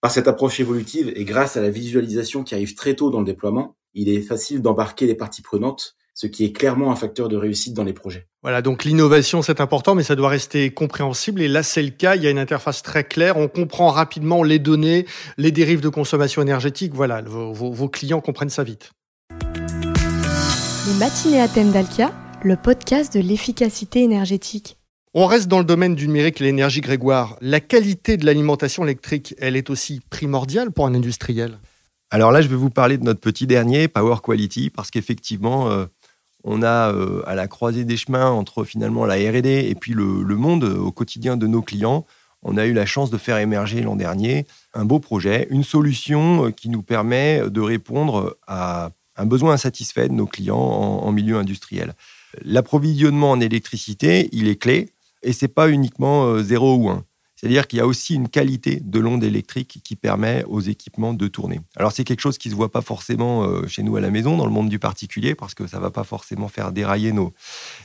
Par 0.00 0.10
cette 0.10 0.28
approche 0.28 0.58
évolutive 0.60 1.12
et 1.14 1.24
grâce 1.24 1.56
à 1.56 1.60
la 1.60 1.70
visualisation 1.70 2.42
qui 2.42 2.54
arrive 2.54 2.74
très 2.74 2.94
tôt 2.94 3.10
dans 3.10 3.20
le 3.20 3.26
déploiement, 3.26 3.76
il 3.92 4.08
est 4.08 4.22
facile 4.22 4.62
d'embarquer 4.62 5.06
les 5.06 5.14
parties 5.14 5.42
prenantes, 5.42 5.94
ce 6.14 6.26
qui 6.26 6.44
est 6.44 6.52
clairement 6.52 6.90
un 6.90 6.96
facteur 6.96 7.28
de 7.28 7.36
réussite 7.36 7.74
dans 7.74 7.84
les 7.84 7.92
projets. 7.92 8.26
Voilà, 8.42 8.62
donc 8.62 8.84
l'innovation, 8.84 9.42
c'est 9.42 9.60
important, 9.60 9.94
mais 9.94 10.02
ça 10.02 10.16
doit 10.16 10.30
rester 10.30 10.70
compréhensible. 10.70 11.42
Et 11.42 11.48
là, 11.48 11.62
c'est 11.62 11.82
le 11.82 11.90
cas. 11.90 12.16
Il 12.16 12.22
y 12.22 12.26
a 12.26 12.30
une 12.30 12.38
interface 12.38 12.82
très 12.82 13.04
claire. 13.04 13.36
On 13.36 13.48
comprend 13.48 13.90
rapidement 13.90 14.42
les 14.42 14.58
données, 14.58 15.04
les 15.36 15.52
dérives 15.52 15.80
de 15.80 15.90
consommation 15.90 16.40
énergétique. 16.40 16.94
Voilà, 16.94 17.20
vos, 17.20 17.52
vos 17.52 17.88
clients 17.88 18.22
comprennent 18.22 18.48
ça 18.48 18.64
vite. 18.64 18.92
Les 20.86 20.98
matinées 20.98 21.40
à 21.40 21.48
thème 21.48 21.72
d'Alkia, 21.72 22.12
le 22.42 22.56
podcast 22.56 23.12
de 23.12 23.20
l'efficacité 23.20 24.02
énergétique. 24.02 24.78
On 25.18 25.24
reste 25.24 25.48
dans 25.48 25.60
le 25.60 25.64
domaine 25.64 25.94
du 25.94 26.08
numérique 26.08 26.42
et 26.42 26.44
l'énergie, 26.44 26.82
Grégoire. 26.82 27.38
La 27.40 27.58
qualité 27.58 28.18
de 28.18 28.26
l'alimentation 28.26 28.84
électrique, 28.84 29.34
elle 29.38 29.56
est 29.56 29.70
aussi 29.70 30.02
primordiale 30.10 30.72
pour 30.72 30.84
un 30.84 30.94
industriel 30.94 31.58
Alors 32.10 32.32
là, 32.32 32.42
je 32.42 32.48
vais 32.48 32.54
vous 32.54 32.68
parler 32.68 32.98
de 32.98 33.04
notre 33.04 33.20
petit 33.20 33.46
dernier, 33.46 33.88
Power 33.88 34.16
Quality, 34.22 34.68
parce 34.68 34.90
qu'effectivement, 34.90 35.70
euh, 35.70 35.86
on 36.44 36.62
a 36.62 36.92
euh, 36.92 37.22
à 37.24 37.34
la 37.34 37.48
croisée 37.48 37.86
des 37.86 37.96
chemins 37.96 38.28
entre 38.28 38.62
finalement 38.64 39.06
la 39.06 39.14
R&D 39.14 39.66
et 39.70 39.74
puis 39.74 39.94
le, 39.94 40.04
monde 40.36 40.64
euh, 40.64 40.76
au 40.76 40.92
quotidien 40.92 41.38
de 41.38 41.46
nos 41.46 41.62
clients. 41.62 42.04
On 42.42 42.58
a 42.58 42.66
eu 42.66 42.74
la 42.74 42.84
chance 42.84 43.08
de 43.10 43.16
faire 43.16 43.38
émerger 43.38 43.80
l'an 43.80 43.96
dernier 43.96 44.46
un 44.74 44.84
beau 44.84 44.98
projet, 44.98 45.46
une 45.48 45.64
solution 45.64 46.52
qui 46.52 46.68
nous 46.68 46.82
permet 46.82 47.40
de 47.48 47.60
répondre 47.62 48.36
à 48.46 48.90
un 49.16 49.24
besoin 49.24 49.54
insatisfait 49.54 50.08
de 50.08 50.12
nos 50.12 50.26
clients 50.26 50.58
en, 50.58 51.10
milieu 51.10 51.38
industriel. 51.38 51.94
L'approvisionnement 52.42 53.30
en 53.30 53.40
électricité, 53.40 54.28
il 54.32 54.46
est 54.48 54.56
clé 54.56 54.90
et 55.22 55.32
c'est 55.32 55.48
pas 55.48 55.70
uniquement 55.70 56.38
0 56.40 56.76
ou 56.76 56.88
1. 56.90 57.04
C'est-à-dire 57.36 57.66
qu'il 57.66 57.78
y 57.78 57.82
a 57.82 57.86
aussi 57.86 58.14
une 58.14 58.28
qualité 58.28 58.80
de 58.82 58.98
l'onde 58.98 59.22
électrique 59.22 59.80
qui 59.84 59.94
permet 59.94 60.42
aux 60.44 60.60
équipements 60.60 61.12
de 61.12 61.28
tourner. 61.28 61.60
Alors 61.76 61.92
c'est 61.92 62.02
quelque 62.02 62.20
chose 62.20 62.38
qui 62.38 62.48
ne 62.48 62.52
se 62.52 62.56
voit 62.56 62.72
pas 62.72 62.80
forcément 62.80 63.44
euh, 63.44 63.66
chez 63.66 63.82
nous 63.82 63.94
à 63.96 64.00
la 64.00 64.10
maison, 64.10 64.38
dans 64.38 64.46
le 64.46 64.50
monde 64.50 64.70
du 64.70 64.78
particulier, 64.78 65.34
parce 65.34 65.54
que 65.54 65.66
ça 65.66 65.76
ne 65.76 65.82
va 65.82 65.90
pas 65.90 66.04
forcément 66.04 66.48
faire 66.48 66.72
dérailler 66.72 67.12
nos, 67.12 67.34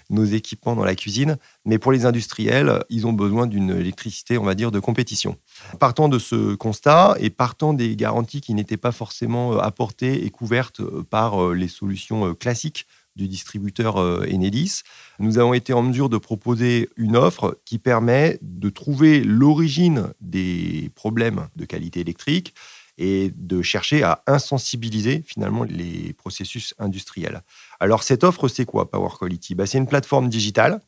nos 0.10 0.24
équipements 0.24 0.76
dans 0.76 0.86
la 0.86 0.96
cuisine. 0.96 1.38
Mais 1.66 1.80
pour 1.80 1.92
les 1.92 2.06
industriels, 2.06 2.82
ils 2.90 3.06
ont 3.06 3.12
besoin 3.12 3.46
d'une 3.46 3.72
électricité, 3.72 4.38
on 4.38 4.46
va 4.46 4.56
dire, 4.56 4.72
de 4.72 4.80
compétition. 4.80 5.36
Partant 5.80 6.08
de 6.08 6.18
ce 6.18 6.56
constat 6.56 7.18
et 7.20 7.30
partant 7.30 7.74
des 7.74 7.98
garanties 7.98 8.40
qui 8.40 8.54
n'étaient 8.54 8.78
pas 8.78 8.94
forcément 8.94 9.54
euh, 9.54 9.58
apportées 9.58 10.26
et 10.26 10.30
couvertes 10.30 10.80
euh, 10.80 11.04
par 11.04 11.50
les 11.50 11.68
solutions 11.68 12.34
classiques 12.36 12.88
du 13.16 13.28
distributeur 13.28 13.98
euh, 13.98 14.26
Enedis, 14.32 14.82
nous 15.20 15.38
avons 15.38 15.54
été 15.54 15.74
en 15.74 15.84
mesure 15.84 16.10
de 16.10 16.18
proposer 16.18 16.90
une 16.96 17.16
offre 17.16 17.60
qui 17.66 17.78
permet 17.78 18.40
de 18.42 18.70
trouver 18.70 19.22
l'origine 19.24 20.14
des 20.22 20.92
problèmes 20.96 21.48
de 21.56 21.66
qualité 21.66 22.00
électrique 22.00 22.54
et 22.98 23.32
de 23.36 23.62
chercher 23.62 24.04
à 24.04 24.24
insensibiliser 24.28 25.24
finalement 25.26 25.64
les 25.64 26.14
processus 26.14 26.74
industriels. 26.78 27.42
Alors 27.80 28.04
cette 28.04 28.24
offre, 28.24 28.48
c'est 28.48 28.66
quoi 28.66 28.90
Power 28.90 29.10
Quality? 29.20 29.56
Bah, 29.56 29.66
C'est 29.66 29.78
une 29.78 29.88
plateforme 29.88 30.30
digitale 30.30 30.82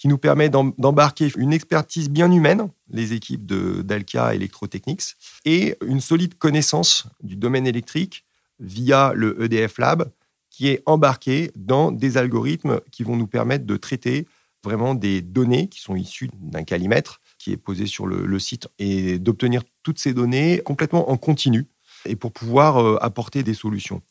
qui 0.00 0.08
nous 0.08 0.18
permet 0.18 0.48
d'embarquer 0.48 1.30
une 1.36 1.52
expertise 1.52 2.08
bien 2.08 2.32
humaine, 2.32 2.70
les 2.88 3.12
équipes 3.12 3.44
d'Alkia 3.44 4.34
Electrotechnics, 4.34 5.14
et 5.44 5.76
une 5.86 6.00
solide 6.00 6.38
connaissance 6.38 7.06
du 7.22 7.36
domaine 7.36 7.66
électrique 7.66 8.24
via 8.58 9.12
le 9.14 9.42
EDF 9.42 9.76
Lab, 9.76 10.10
qui 10.60 10.68
est 10.68 10.82
embarqué 10.84 11.52
dans 11.56 11.90
des 11.90 12.18
algorithmes 12.18 12.82
qui 12.90 13.02
vont 13.02 13.16
nous 13.16 13.26
permettre 13.26 13.64
de 13.64 13.78
traiter 13.78 14.28
vraiment 14.62 14.94
des 14.94 15.22
données 15.22 15.68
qui 15.68 15.80
sont 15.80 15.96
issues 15.96 16.28
d'un 16.38 16.64
calimètre 16.64 17.22
qui 17.38 17.52
est 17.52 17.56
posé 17.56 17.86
sur 17.86 18.06
le, 18.06 18.38
site 18.38 18.68
et 18.78 19.18
d'obtenir 19.18 19.62
toutes 19.82 19.98
ces 19.98 20.12
données 20.12 20.60
complètement 20.62 21.10
en 21.10 21.16
continu 21.16 21.66
et 22.04 22.14
pour 22.14 22.30
pouvoir 22.30 22.76
euh, 22.76 22.98
apporter 23.00 23.42
des 23.42 23.54
solutions. 23.54 24.02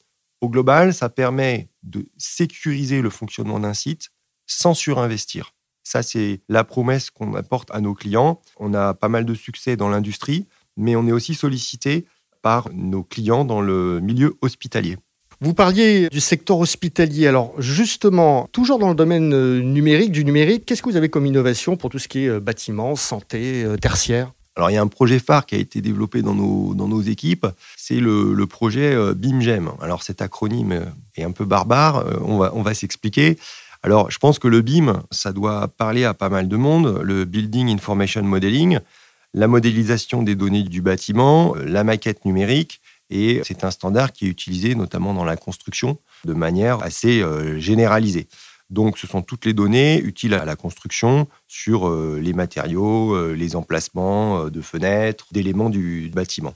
Au 0.41 0.50
global, 0.50 0.91
ça 0.91 1.08
permet 1.08 1.70
de 1.84 2.08
sécuriser 2.18 3.03
le 3.03 3.12
fonctionnement 3.12 3.60
d'un 3.60 3.75
site 3.75 4.10
sans 4.48 4.74
surinvestir. 4.74 5.53
Ça, 5.84 6.01
c'est 6.01 6.41
la 6.50 6.63
promesse 6.63 7.12
qu'on 7.12 7.36
apporte 7.36 7.70
à 7.70 7.79
nos 7.79 7.94
clients. 7.94 8.41
On 8.58 8.74
a 8.74 8.96
pas 8.96 9.08
mal 9.08 9.24
de 9.24 9.36
succès 9.36 9.75
dans 9.75 9.89
l'industrie, 9.89 10.48
mais 10.77 10.96
on 10.96 11.06
est 11.06 11.12
aussi 11.12 11.36
sollicité 11.36 12.08
par 12.41 12.74
nos 12.74 13.03
clients 13.03 13.46
dans 13.46 13.62
le 13.62 14.00
milieu 14.00 14.36
hospitalier. 14.41 14.98
Vous 15.41 15.53
parliez 15.53 16.10
du 16.10 16.19
secteur 16.19 16.60
hospitalier. 16.60 17.27
Alors 17.27 17.53
justement, 17.62 18.50
toujours 18.51 18.77
dans 18.77 18.89
le 18.89 18.96
domaine 18.96 19.34
euh, 19.34 19.62
numérique, 19.62 20.12
du 20.12 20.25
numérique, 20.25 20.65
qu'est-ce 20.65 20.81
que 20.81 20.89
vous 20.89 20.98
avez 20.98 21.08
comme 21.08 21.25
innovation 21.25 21.77
pour 21.77 21.89
tout 21.89 21.98
ce 21.98 22.10
qui 22.10 22.25
est 22.25 22.27
euh, 22.27 22.41
bâtiment, 22.41 22.98
santé, 22.98 23.63
euh, 23.63 23.77
tertiaire? 23.77 24.34
Alors, 24.58 24.69
il 24.69 24.74
y 24.74 24.77
a 24.77 24.81
un 24.81 24.88
projet 24.88 25.19
phare 25.19 25.46
qui 25.46 25.55
a 25.55 25.58
été 25.58 25.79
développé 25.79 26.22
dans 26.22 26.36
nos, 26.36 26.74
dans 26.74 26.89
nos 26.89 27.00
équipes, 27.00 27.48
c'est 27.77 28.01
le, 28.01 28.36
projet 28.46 28.93
BIMGEM. 29.15 29.72
Alors, 29.79 30.03
cet 30.03 30.22
acronyme 30.22 30.91
est 31.15 31.24
un 31.24 31.31
peu 31.31 31.46
barbare, 31.46 32.03
on 32.25 32.39
va, 32.39 32.51
on 32.53 32.62
va 32.62 32.74
s'expliquer. 32.74 33.38
Alors, 33.84 34.12
je 34.12 34.17
pense 34.17 34.38
que 34.38 34.50
le 34.50 34.60
BIM, 34.60 35.03
ça 35.12 35.31
doit 35.31 35.69
parler 35.69 36.03
à 36.03 36.13
pas 36.13 36.27
mal 36.27 36.50
de 36.50 36.58
monde, 36.58 37.00
le 37.01 37.24
Building 37.24 37.69
Information 37.69 38.24
Modeling, 38.24 38.79
la 39.34 39.48
modélisation 39.48 40.24
des 40.24 40.36
données 40.36 40.63
du 40.63 40.81
bâtiment, 40.81 41.55
la 41.55 41.86
maquette 41.86 42.25
numérique, 42.25 42.81
et 43.09 43.41
c'est 43.43 43.63
un 43.63 43.71
standard 43.71 44.11
qui 44.11 44.25
est 44.25 44.29
utilisé 44.29 44.75
notamment 44.75 45.13
dans 45.13 45.25
la 45.25 45.37
construction 45.37 45.97
de 46.25 46.33
manière 46.33 46.83
assez 46.83 47.21
euh, 47.21 47.59
généralisée. 47.59 48.27
Donc, 48.69 48.99
ce 48.99 49.07
sont 49.07 49.23
toutes 49.23 49.45
les 49.45 49.53
données 49.53 49.99
utiles 49.99 50.35
à 50.35 50.45
la 50.45 50.55
construction 50.55 51.27
sur 51.47 51.87
euh, 51.87 52.19
les 52.21 52.33
matériaux, 52.33 53.15
euh, 53.15 53.33
les 53.33 53.55
emplacements 53.55 54.45
de 54.45 54.61
fenêtres, 54.61 55.25
d'éléments 55.31 55.71
du 55.71 56.11
bâtiment. 56.13 56.53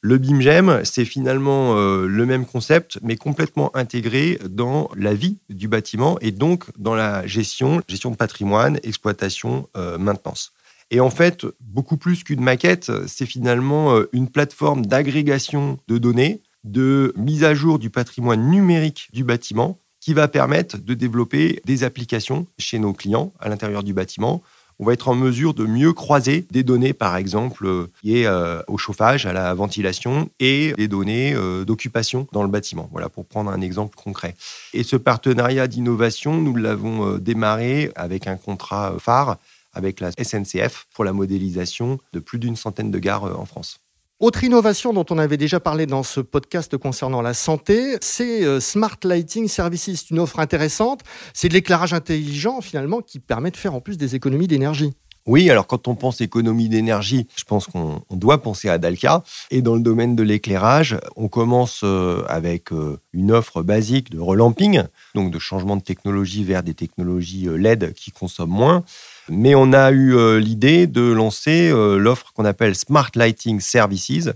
Le 0.00 0.18
BIMGEM, 0.18 0.80
c'est 0.84 1.06
finalement 1.06 1.74
le 1.74 2.26
même 2.26 2.44
concept, 2.44 2.98
mais 3.00 3.16
complètement 3.16 3.74
intégré 3.74 4.38
dans 4.50 4.90
la 4.94 5.14
vie 5.14 5.38
du 5.48 5.66
bâtiment 5.66 6.18
et 6.20 6.30
donc 6.30 6.66
dans 6.76 6.94
la 6.94 7.26
gestion, 7.26 7.80
gestion 7.88 8.10
de 8.10 8.16
patrimoine, 8.16 8.78
exploitation, 8.82 9.66
maintenance. 9.98 10.52
Et 10.90 11.00
en 11.00 11.10
fait, 11.10 11.46
beaucoup 11.60 11.96
plus 11.96 12.24
qu'une 12.24 12.40
maquette, 12.40 12.90
c'est 13.06 13.26
finalement 13.26 13.94
euh, 13.94 14.08
une 14.12 14.28
plateforme 14.28 14.86
d'agrégation 14.86 15.78
de 15.88 15.98
données, 15.98 16.42
de 16.64 17.12
mise 17.16 17.44
à 17.44 17.54
jour 17.54 17.78
du 17.78 17.90
patrimoine 17.90 18.50
numérique 18.50 19.08
du 19.12 19.24
bâtiment 19.24 19.78
qui 20.00 20.14
va 20.14 20.28
permettre 20.28 20.78
de 20.78 20.94
développer 20.94 21.62
des 21.64 21.82
applications 21.82 22.46
chez 22.58 22.78
nos 22.78 22.92
clients 22.92 23.32
à 23.40 23.48
l'intérieur 23.48 23.82
du 23.82 23.94
bâtiment. 23.94 24.42
On 24.78 24.84
va 24.84 24.92
être 24.92 25.08
en 25.08 25.14
mesure 25.14 25.54
de 25.54 25.64
mieux 25.64 25.92
croiser 25.92 26.46
des 26.50 26.62
données, 26.62 26.92
par 26.92 27.16
exemple, 27.16 27.64
euh, 27.66 27.86
liées 28.02 28.24
euh, 28.26 28.60
au 28.66 28.76
chauffage, 28.76 29.24
à 29.24 29.32
la 29.32 29.54
ventilation 29.54 30.28
et 30.40 30.74
des 30.76 30.88
données 30.88 31.34
d'occupation 31.66 32.26
dans 32.32 32.42
le 32.42 32.48
bâtiment. 32.48 32.88
Voilà, 32.92 33.08
pour 33.08 33.24
prendre 33.24 33.50
un 33.50 33.60
exemple 33.60 33.96
concret. 33.96 34.34
Et 34.74 34.82
ce 34.82 34.96
partenariat 34.96 35.68
d'innovation, 35.68 36.40
nous 36.40 36.56
l'avons 36.56 37.18
démarré 37.18 37.90
avec 37.94 38.26
un 38.26 38.36
contrat 38.36 38.94
phare 38.98 39.38
avec 39.74 40.00
la 40.00 40.10
SNCF 40.12 40.86
pour 40.94 41.04
la 41.04 41.12
modélisation 41.12 41.98
de 42.12 42.20
plus 42.20 42.38
d'une 42.38 42.56
centaine 42.56 42.90
de 42.90 42.98
gares 42.98 43.24
euh, 43.24 43.34
en 43.34 43.44
France. 43.44 43.80
Autre 44.20 44.44
innovation 44.44 44.92
dont 44.92 45.04
on 45.10 45.18
avait 45.18 45.36
déjà 45.36 45.58
parlé 45.58 45.86
dans 45.86 46.04
ce 46.04 46.20
podcast 46.20 46.76
concernant 46.76 47.20
la 47.20 47.34
santé, 47.34 47.96
c'est 48.00 48.44
euh, 48.44 48.60
Smart 48.60 48.96
Lighting 49.02 49.48
Services, 49.48 50.08
une 50.08 50.20
offre 50.20 50.38
intéressante. 50.38 51.00
C'est 51.34 51.48
de 51.48 51.54
l'éclairage 51.54 51.92
intelligent 51.92 52.60
finalement 52.60 53.00
qui 53.00 53.18
permet 53.18 53.50
de 53.50 53.56
faire 53.56 53.74
en 53.74 53.80
plus 53.80 53.98
des 53.98 54.14
économies 54.14 54.46
d'énergie. 54.46 54.92
Oui, 55.26 55.50
alors 55.50 55.66
quand 55.66 55.88
on 55.88 55.96
pense 55.96 56.20
économie 56.20 56.68
d'énergie, 56.68 57.26
je 57.34 57.44
pense 57.44 57.66
qu'on 57.66 58.02
doit 58.10 58.40
penser 58.40 58.68
à 58.68 58.78
Dalkia. 58.78 59.24
Et 59.50 59.62
dans 59.62 59.74
le 59.74 59.80
domaine 59.80 60.14
de 60.14 60.22
l'éclairage, 60.22 60.96
on 61.16 61.28
commence 61.28 61.80
euh, 61.82 62.22
avec 62.28 62.68
une 63.12 63.32
offre 63.32 63.62
basique 63.62 64.10
de 64.10 64.20
relamping, 64.20 64.84
donc 65.14 65.32
de 65.32 65.38
changement 65.38 65.76
de 65.76 65.82
technologie 65.82 66.44
vers 66.44 66.62
des 66.62 66.74
technologies 66.74 67.48
LED 67.48 67.94
qui 67.94 68.12
consomment 68.12 68.52
moins. 68.52 68.84
Mais 69.28 69.54
on 69.54 69.72
a 69.72 69.90
eu 69.90 70.14
euh, 70.14 70.38
l'idée 70.38 70.86
de 70.86 71.12
lancer 71.12 71.70
euh, 71.70 71.96
l'offre 71.98 72.32
qu'on 72.32 72.44
appelle 72.44 72.74
Smart 72.74 73.10
Lighting 73.14 73.60
Services 73.60 74.30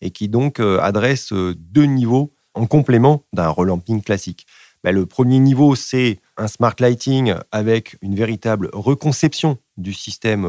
et 0.00 0.10
qui 0.10 0.28
donc 0.28 0.60
euh, 0.60 0.78
adresse 0.80 1.32
deux 1.32 1.84
niveaux 1.84 2.34
en 2.54 2.66
complément 2.66 3.24
d'un 3.32 3.48
relamping 3.48 4.02
classique. 4.02 4.46
Ben, 4.82 4.94
le 4.94 5.06
premier 5.06 5.38
niveau, 5.38 5.74
c'est 5.74 6.20
un 6.36 6.46
smart 6.46 6.74
lighting 6.78 7.34
avec 7.52 7.96
une 8.02 8.14
véritable 8.14 8.68
reconception 8.74 9.56
du 9.78 9.94
système 9.94 10.46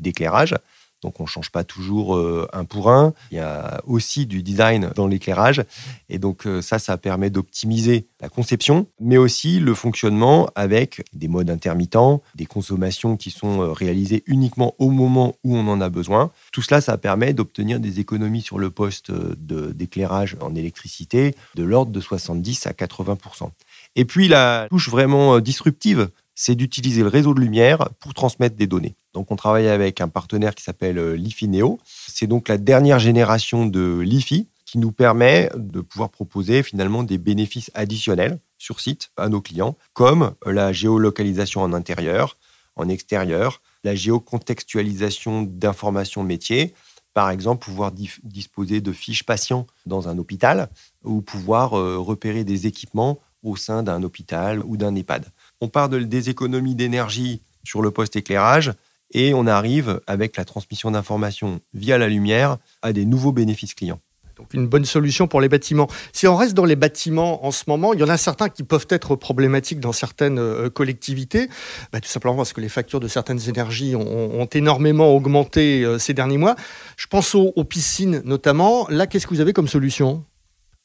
d'éclairage. 0.00 0.56
Donc 1.02 1.20
on 1.20 1.24
ne 1.24 1.28
change 1.28 1.50
pas 1.50 1.64
toujours 1.64 2.16
euh, 2.16 2.48
un 2.52 2.64
pour 2.64 2.90
un. 2.90 3.12
Il 3.30 3.36
y 3.36 3.40
a 3.40 3.80
aussi 3.86 4.26
du 4.26 4.42
design 4.42 4.90
dans 4.96 5.06
l'éclairage. 5.06 5.62
Et 6.08 6.18
donc 6.18 6.46
euh, 6.46 6.60
ça, 6.60 6.78
ça 6.78 6.96
permet 6.96 7.30
d'optimiser 7.30 8.08
la 8.20 8.28
conception, 8.28 8.86
mais 9.00 9.16
aussi 9.16 9.60
le 9.60 9.74
fonctionnement 9.74 10.48
avec 10.56 11.04
des 11.12 11.28
modes 11.28 11.50
intermittents, 11.50 12.22
des 12.34 12.46
consommations 12.46 13.16
qui 13.16 13.30
sont 13.30 13.62
euh, 13.62 13.72
réalisées 13.72 14.24
uniquement 14.26 14.74
au 14.78 14.90
moment 14.90 15.36
où 15.44 15.56
on 15.56 15.68
en 15.68 15.80
a 15.80 15.88
besoin. 15.88 16.32
Tout 16.52 16.62
cela, 16.62 16.80
ça 16.80 16.98
permet 16.98 17.32
d'obtenir 17.32 17.78
des 17.78 18.00
économies 18.00 18.42
sur 18.42 18.58
le 18.58 18.70
poste 18.70 19.12
d'éclairage 19.12 20.36
en 20.40 20.54
électricité 20.54 21.34
de 21.54 21.62
l'ordre 21.62 21.92
de 21.92 22.00
70 22.00 22.66
à 22.66 22.72
80% 22.72 23.50
Et 23.94 24.04
puis 24.04 24.28
la 24.28 24.66
touche 24.68 24.88
vraiment 24.88 25.38
disruptive, 25.38 26.08
c'est 26.40 26.54
d'utiliser 26.54 27.02
le 27.02 27.08
réseau 27.08 27.34
de 27.34 27.40
lumière 27.40 27.88
pour 27.98 28.14
transmettre 28.14 28.54
des 28.54 28.68
données. 28.68 28.94
Donc 29.12 29.32
on 29.32 29.36
travaille 29.36 29.66
avec 29.66 30.00
un 30.00 30.06
partenaire 30.06 30.54
qui 30.54 30.62
s'appelle 30.62 30.96
euh, 30.96 31.16
LiFi 31.16 31.48
Neo. 31.48 31.80
C'est 31.84 32.28
donc 32.28 32.46
la 32.46 32.58
dernière 32.58 33.00
génération 33.00 33.66
de 33.66 33.98
LiFi 33.98 34.46
qui 34.64 34.78
nous 34.78 34.92
permet 34.92 35.50
de 35.56 35.80
pouvoir 35.80 36.10
proposer 36.10 36.62
finalement 36.62 37.02
des 37.02 37.18
bénéfices 37.18 37.72
additionnels 37.74 38.38
sur 38.56 38.78
site 38.78 39.10
à 39.16 39.28
nos 39.28 39.40
clients, 39.40 39.76
comme 39.94 40.34
la 40.46 40.72
géolocalisation 40.72 41.62
en 41.62 41.72
intérieur, 41.72 42.36
en 42.76 42.88
extérieur, 42.88 43.60
la 43.82 43.96
géocontextualisation 43.96 45.42
d'informations 45.42 46.22
métiers, 46.22 46.72
par 47.14 47.30
exemple 47.30 47.64
pouvoir 47.64 47.90
disposer 48.22 48.80
de 48.80 48.92
fiches 48.92 49.24
patients 49.24 49.66
dans 49.86 50.06
un 50.06 50.18
hôpital 50.18 50.68
ou 51.02 51.20
pouvoir 51.20 51.76
euh, 51.76 51.98
repérer 51.98 52.44
des 52.44 52.68
équipements 52.68 53.18
au 53.42 53.56
sein 53.56 53.82
d'un 53.82 54.04
hôpital 54.04 54.60
ou 54.64 54.76
d'un 54.76 54.94
EHPAD. 54.94 55.26
On 55.60 55.68
part 55.68 55.88
de, 55.88 56.00
des 56.00 56.30
économies 56.30 56.74
d'énergie 56.74 57.42
sur 57.64 57.82
le 57.82 57.90
poste 57.90 58.16
éclairage 58.16 58.72
et 59.12 59.34
on 59.34 59.46
arrive 59.46 60.00
avec 60.06 60.36
la 60.36 60.44
transmission 60.44 60.90
d'informations 60.90 61.60
via 61.74 61.98
la 61.98 62.08
lumière 62.08 62.58
à 62.82 62.92
des 62.92 63.04
nouveaux 63.04 63.32
bénéfices 63.32 63.74
clients. 63.74 64.00
Donc 64.38 64.54
une 64.54 64.68
bonne 64.68 64.84
solution 64.84 65.26
pour 65.26 65.40
les 65.40 65.48
bâtiments. 65.48 65.88
Si 66.12 66.28
on 66.28 66.36
reste 66.36 66.54
dans 66.54 66.64
les 66.64 66.76
bâtiments 66.76 67.44
en 67.44 67.50
ce 67.50 67.64
moment, 67.66 67.92
il 67.92 67.98
y 67.98 68.04
en 68.04 68.08
a 68.08 68.16
certains 68.16 68.48
qui 68.48 68.62
peuvent 68.62 68.86
être 68.88 69.16
problématiques 69.16 69.80
dans 69.80 69.92
certaines 69.92 70.38
euh, 70.38 70.70
collectivités, 70.70 71.48
bah, 71.92 72.00
tout 72.00 72.08
simplement 72.08 72.36
parce 72.36 72.52
que 72.52 72.60
les 72.60 72.68
factures 72.68 73.00
de 73.00 73.08
certaines 73.08 73.48
énergies 73.48 73.96
ont, 73.96 74.48
énormément 74.52 75.14
augmenté 75.14 75.84
euh, 75.84 75.98
ces 75.98 76.14
derniers 76.14 76.38
mois. 76.38 76.54
Je 76.96 77.06
pense 77.08 77.34
aux, 77.34 77.52
piscines 77.64 78.22
notamment. 78.24 78.86
Là, 78.88 79.06
qu'est-ce 79.06 79.26
que 79.26 79.34
vous 79.34 79.40
avez 79.40 79.52
comme 79.52 79.68
solution? 79.68 80.24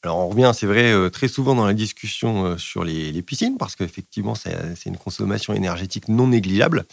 Alors 0.04 0.18
on 0.18 0.28
revient, 0.28 0.52
c'est 0.54 0.66
vrai, 0.66 0.92
euh, 0.92 1.10
très 1.10 1.28
souvent 1.28 1.54
dans 1.54 1.66
la 1.66 1.74
discussion 1.74 2.58
sur 2.58 2.84
les, 2.84 3.22
piscines, 3.22 3.56
parce 3.56 3.74
qu'effectivement, 3.74 4.34
c'est 4.34 4.86
une 4.86 4.98
consommation 4.98 5.54
énergétique 5.54 6.08
non 6.08 6.28
négligeable. 6.28 6.84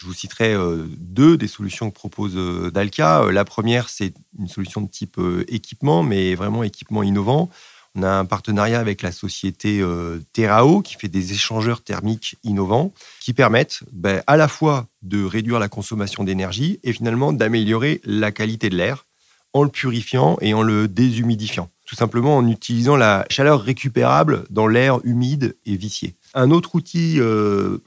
Je 0.00 0.06
vous 0.06 0.14
citerai 0.14 0.52
euh, 0.52 0.86
deux 0.98 1.36
des 1.36 1.48
solutions 1.48 1.90
que 1.90 1.94
propose 1.94 2.36
euh. 2.36 2.70
Euh, 2.76 3.32
la 3.32 3.44
première, 3.44 3.88
c'est 3.88 4.14
une 4.38 4.48
solution 4.48 4.80
de 4.80 4.88
type 4.88 5.18
équipement, 5.48 6.02
mais 6.02 6.34
vraiment 6.34 6.62
équipement 6.62 7.02
innovant. 7.02 7.48
On 7.94 8.02
a 8.02 8.10
un 8.10 8.24
partenariat 8.26 8.78
avec 8.78 9.00
la 9.00 9.10
société 9.10 9.82
Terrao 10.34 10.82
qui 10.82 10.96
fait 10.96 11.08
des 11.08 11.32
échangeurs 11.32 11.82
thermiques 11.82 12.36
innovants 12.44 12.92
qui 13.20 13.32
permettent 13.32 13.80
ben, 13.90 14.22
à 14.26 14.36
la 14.36 14.48
fois 14.48 14.86
de 15.00 15.24
réduire 15.24 15.58
la 15.58 15.68
consommation 15.68 16.22
d'énergie 16.22 16.78
et 16.82 16.92
finalement 16.92 17.32
d'améliorer 17.32 18.02
la 18.04 18.32
qualité 18.32 18.68
de 18.68 18.76
l'air 18.76 19.06
en 19.54 19.62
le 19.62 19.70
purifiant 19.70 20.36
et 20.42 20.52
en 20.52 20.62
le 20.62 20.88
déshumidifiant. 20.88 21.70
Tout 21.86 21.94
simplement 21.94 22.36
en 22.36 22.46
utilisant 22.48 22.96
la 22.96 23.24
chaleur 23.30 23.62
récupérable 23.62 24.44
dans 24.50 24.66
l'air 24.66 24.98
humide 25.04 25.56
et 25.64 25.76
vicié. 25.76 26.16
Un 26.34 26.50
autre 26.50 26.74
outil 26.74 27.20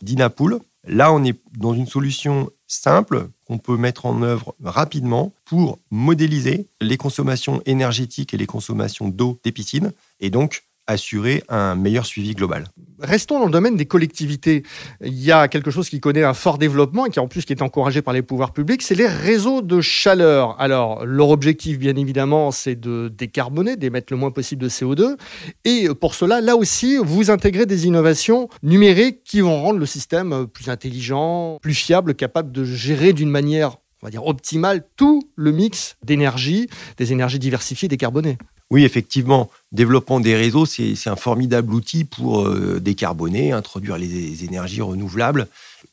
d'Inapool 0.01 0.59
Là, 0.87 1.11
on 1.13 1.23
est 1.23 1.39
dans 1.57 1.73
une 1.73 1.85
solution 1.85 2.49
simple 2.67 3.29
qu'on 3.45 3.57
peut 3.57 3.77
mettre 3.77 4.05
en 4.05 4.21
œuvre 4.21 4.55
rapidement 4.63 5.33
pour 5.45 5.79
modéliser 5.91 6.67
les 6.81 6.97
consommations 6.97 7.61
énergétiques 7.65 8.33
et 8.33 8.37
les 8.37 8.45
consommations 8.45 9.09
d'eau 9.09 9.39
des 9.43 9.51
piscines 9.51 9.91
et 10.19 10.29
donc 10.29 10.63
assurer 10.87 11.43
un 11.49 11.75
meilleur 11.75 12.05
suivi 12.05 12.33
global. 12.33 12.65
Restons 13.01 13.39
dans 13.39 13.45
le 13.45 13.51
domaine 13.51 13.75
des 13.75 13.85
collectivités. 13.85 14.63
Il 15.01 15.23
y 15.23 15.31
a 15.31 15.47
quelque 15.47 15.71
chose 15.71 15.89
qui 15.89 15.99
connaît 15.99 16.23
un 16.23 16.33
fort 16.33 16.57
développement 16.57 17.05
et 17.05 17.09
qui 17.09 17.19
en 17.19 17.27
plus 17.27 17.45
est 17.49 17.61
encouragé 17.61 18.01
par 18.01 18.13
les 18.13 18.21
pouvoirs 18.21 18.51
publics, 18.51 18.81
c'est 18.81 18.95
les 18.95 19.07
réseaux 19.07 19.61
de 19.61 19.81
chaleur. 19.81 20.59
Alors 20.59 21.05
leur 21.05 21.29
objectif 21.29 21.79
bien 21.79 21.95
évidemment 21.95 22.51
c'est 22.51 22.75
de 22.75 23.07
décarboner, 23.07 23.75
d'émettre 23.77 24.11
le 24.11 24.17
moins 24.17 24.31
possible 24.31 24.61
de 24.61 24.69
CO2 24.69 25.15
et 25.65 25.87
pour 25.99 26.13
cela 26.13 26.41
là 26.41 26.55
aussi 26.55 26.97
vous 26.97 27.31
intégrez 27.31 27.65
des 27.65 27.87
innovations 27.87 28.49
numériques 28.63 29.23
qui 29.23 29.41
vont 29.41 29.61
rendre 29.61 29.79
le 29.79 29.85
système 29.85 30.47
plus 30.47 30.69
intelligent, 30.69 31.57
plus 31.61 31.73
fiable, 31.73 32.15
capable 32.15 32.51
de 32.51 32.63
gérer 32.63 33.13
d'une 33.13 33.29
manière 33.29 33.77
on 34.01 34.07
va 34.07 34.11
dire 34.11 34.25
optimale 34.25 34.85
tout 34.95 35.21
le 35.35 35.51
mix 35.51 35.97
d'énergie, 36.03 36.69
des 36.97 37.11
énergies 37.11 37.39
diversifiées, 37.39 37.87
décarbonées. 37.87 38.37
Oui, 38.71 38.83
effectivement, 38.83 39.49
développement 39.71 40.19
des 40.19 40.35
réseaux, 40.35 40.65
c'est 40.65 41.07
un 41.07 41.15
formidable 41.15 41.73
outil 41.73 42.03
pour 42.03 42.41
euh, 42.41 42.79
décarboner, 42.79 43.51
introduire 43.51 43.97
les, 43.97 44.43
énergies 44.43 44.81
renouvelables. 44.81 45.47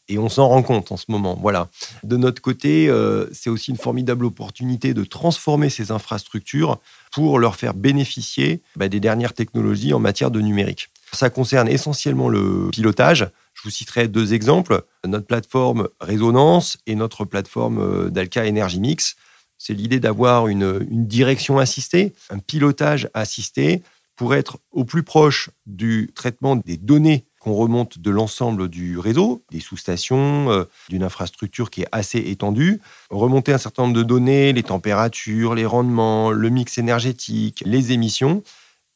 Et 0.08 0.18
on 0.18 0.28
s'en 0.28 0.48
rend 0.48 0.62
compte 0.62 0.92
en 0.92 0.96
ce 0.96 1.06
moment. 1.08 1.38
Voilà. 1.40 1.68
De 2.04 2.16
notre 2.16 2.42
côté, 2.42 2.88
euh, 2.88 3.26
c'est 3.32 3.50
aussi 3.50 3.70
une 3.70 3.76
formidable 3.78 4.24
opportunité 4.26 4.94
de 4.94 5.04
transformer 5.04 5.70
ces 5.70 5.90
infrastructures 5.90 6.78
pour 7.12 7.38
leur 7.38 7.56
faire 7.56 7.74
bénéficier 7.74 8.60
bah, 8.76 8.88
des 8.88 9.00
dernières 9.00 9.32
technologies 9.32 9.94
en 9.94 9.98
matière 9.98 10.30
de 10.30 10.40
numérique. 10.40 10.90
Ça 11.12 11.30
concerne 11.30 11.68
essentiellement 11.68 12.28
le 12.28 12.68
pilotage. 12.70 13.30
Je 13.54 13.62
vous 13.62 13.70
citerai 13.70 14.06
deux 14.06 14.34
exemples. 14.34 14.84
Notre 15.06 15.26
plateforme 15.26 15.88
Résonance 16.00 16.76
et 16.86 16.94
notre 16.94 17.24
plateforme 17.24 17.78
euh, 17.78 18.10
Dalca 18.10 18.46
Energy 18.46 18.80
Mix 18.80 19.16
c'est 19.58 19.74
l'idée 19.74 20.00
d'avoir 20.00 20.48
une, 20.48 20.80
direction 20.90 21.58
assistée, 21.58 22.14
un 22.30 22.38
pilotage 22.38 23.08
assisté 23.14 23.82
pour 24.16 24.34
être 24.34 24.58
au 24.72 24.84
plus 24.84 25.02
proche 25.02 25.50
du 25.66 26.10
traitement 26.14 26.56
des 26.56 26.76
données 26.76 27.26
qu'on 27.38 27.54
remonte 27.54 27.98
de 27.98 28.10
l'ensemble 28.10 28.68
du 28.68 28.98
réseau, 28.98 29.44
des 29.52 29.60
sous-stations, 29.60 30.50
euh, 30.50 30.64
d'une 30.88 31.04
infrastructure 31.04 31.70
qui 31.70 31.82
est 31.82 31.88
assez 31.92 32.18
étendue, 32.18 32.80
remonter 33.10 33.52
un 33.52 33.58
certain 33.58 33.84
nombre 33.84 33.94
de 33.94 34.02
données, 34.02 34.52
les 34.52 34.64
températures, 34.64 35.54
les 35.54 35.66
rendements, 35.66 36.32
le 36.32 36.48
mix 36.48 36.78
énergétique, 36.78 37.62
les 37.64 37.92
émissions, 37.92 38.42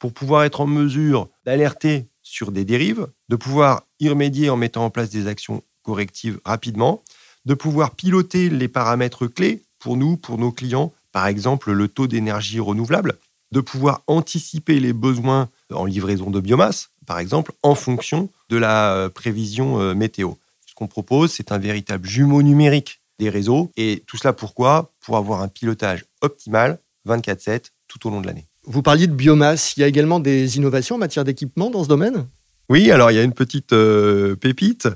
pour 0.01 0.12
pouvoir 0.12 0.44
être 0.44 0.62
en 0.62 0.66
mesure 0.66 1.29
d'alerter 1.44 2.09
sur 2.23 2.51
des 2.51 2.64
dérives, 2.64 3.07
de 3.29 3.37
pouvoir 3.37 3.83
y 4.01 4.09
remédier 4.09 4.51
en 4.51 4.57
mettant 4.57 4.85
en 4.85 4.90
place 4.90 5.11
des 5.11 5.27
actions 5.27 5.62
correctives 5.83 6.40
rapidement, 6.44 7.03
de 7.44 7.55
pouvoir 7.55 7.94
piloter 7.94 8.51
les 8.51 8.68
paramètres 8.68 9.27
clés 9.27 9.62
pour 9.81 9.97
nous, 9.97 10.16
pour 10.16 10.38
nos 10.38 10.53
clients, 10.53 10.93
par 11.11 11.27
exemple 11.27 11.73
le 11.73 11.88
taux 11.88 12.07
d'énergie 12.07 12.61
renouvelable, 12.61 13.16
de 13.51 13.61
pouvoir 13.61 14.03
anticiper 14.07 14.79
les 14.79 14.93
besoins 14.93 15.49
en 15.73 15.85
livraison 15.85 16.31
de 16.31 16.38
biomasse, 16.38 16.90
par 17.07 17.19
exemple, 17.19 17.53
en 17.64 17.75
fonction 17.75 18.31
de 18.51 18.57
la 18.57 18.95
euh, 18.95 19.09
prévision 19.09 19.81
euh, 19.81 19.95
météo. 19.95 20.35
Ce 20.64 20.75
qu'on 20.75 20.87
propose, 20.87 21.33
c'est 21.33 21.51
un 21.51 21.59
véritable 21.59 22.07
jumeau 22.07 22.43
numérique 22.43 23.01
des 23.19 23.29
réseaux. 23.29 23.73
Et 23.77 24.05
tout 24.07 24.16
cela 24.16 24.33
pourquoi? 24.33 24.93
Pour 25.01 25.16
avoir 25.16 25.43
un 25.43 25.49
pilotage 25.49 26.05
optimal 26.21 26.79
24-7 27.09 27.71
tout 27.88 28.07
au 28.07 28.11
long 28.11 28.21
de 28.21 28.27
l'année. 28.27 28.47
Vous 28.64 28.83
parliez 28.83 29.09
de 29.09 29.12
biomasse. 29.12 29.77
Il 29.77 29.81
y 29.81 29.83
a 29.83 29.88
également 29.88 30.21
des 30.21 30.57
innovations 30.57 30.95
en 30.95 30.99
matière 30.99 31.25
d'équipement 31.25 31.71
dans 31.71 31.83
ce 31.83 31.88
domaine? 31.88 32.27
Oui, 32.69 32.93
alors 32.93 33.11
il 33.11 33.16
y 33.16 33.19
a 33.19 33.25
une 33.25 33.33
petite 33.33 33.73
euh, 33.73 34.37
pépite. 34.37 34.88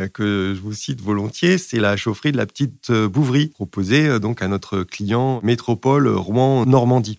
Euh, 0.00 0.08
que 0.08 0.54
je 0.56 0.60
vous 0.60 0.72
cite 0.72 1.02
volontiers, 1.02 1.58
c'est 1.58 1.78
la 1.78 1.98
chaufferie 1.98 2.32
de 2.32 2.38
la 2.38 2.46
petite 2.46 2.88
euh, 2.88 3.08
Bouvry, 3.08 3.48
proposée 3.48 4.06
euh, 4.06 4.18
donc 4.18 4.40
à 4.40 4.48
notre 4.48 4.84
client 4.84 5.40
Métropole 5.42 6.08
Rouen-Normandie. 6.08 7.18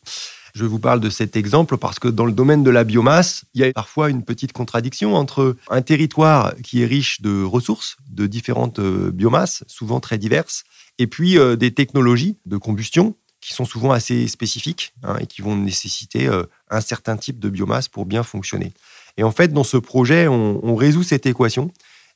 Je 0.55 0.65
vous 0.65 0.79
parle 0.79 0.99
de 0.99 1.11
cet 1.11 1.35
exemple 1.35 1.77
parce 1.77 1.99
que 1.99 2.07
dans 2.07 2.25
le 2.25 2.31
domaine 2.31 2.63
de 2.63 2.71
la 2.71 2.83
biomasse, 2.83 3.45
il 3.53 3.61
y 3.61 3.63
a 3.63 3.71
parfois 3.73 4.09
une 4.09 4.23
petite 4.23 4.53
contradiction 4.53 5.15
entre 5.15 5.55
un 5.69 5.81
territoire 5.83 6.55
qui 6.63 6.81
est 6.81 6.85
riche 6.85 7.21
de 7.21 7.43
ressources, 7.43 7.97
de 8.09 8.25
différentes 8.25 8.79
biomasses, 8.79 9.63
souvent 9.67 9.99
très 9.99 10.19
diverses, 10.19 10.63
et 10.99 11.07
puis 11.07 11.39
des 11.57 11.73
technologies 11.73 12.37
de 12.45 12.57
combustion 12.57 13.15
qui 13.41 13.55
sont 13.55 13.65
souvent 13.65 13.91
assez 13.91 14.27
spécifiques 14.27 14.93
hein, 15.01 15.17
et 15.19 15.25
qui 15.25 15.41
vont 15.41 15.55
nécessiter 15.55 16.29
un 16.69 16.81
certain 16.81 17.17
type 17.17 17.39
de 17.39 17.49
biomasse 17.49 17.87
pour 17.87 18.05
bien 18.05 18.21
fonctionner. 18.21 18.73
Et 19.17 19.23
en 19.23 19.31
fait, 19.31 19.53
dans 19.53 19.63
ce 19.63 19.77
projet, 19.77 20.27
on 20.27 20.75
résout 20.75 21.01
cette 21.01 21.25
équation 21.25 21.71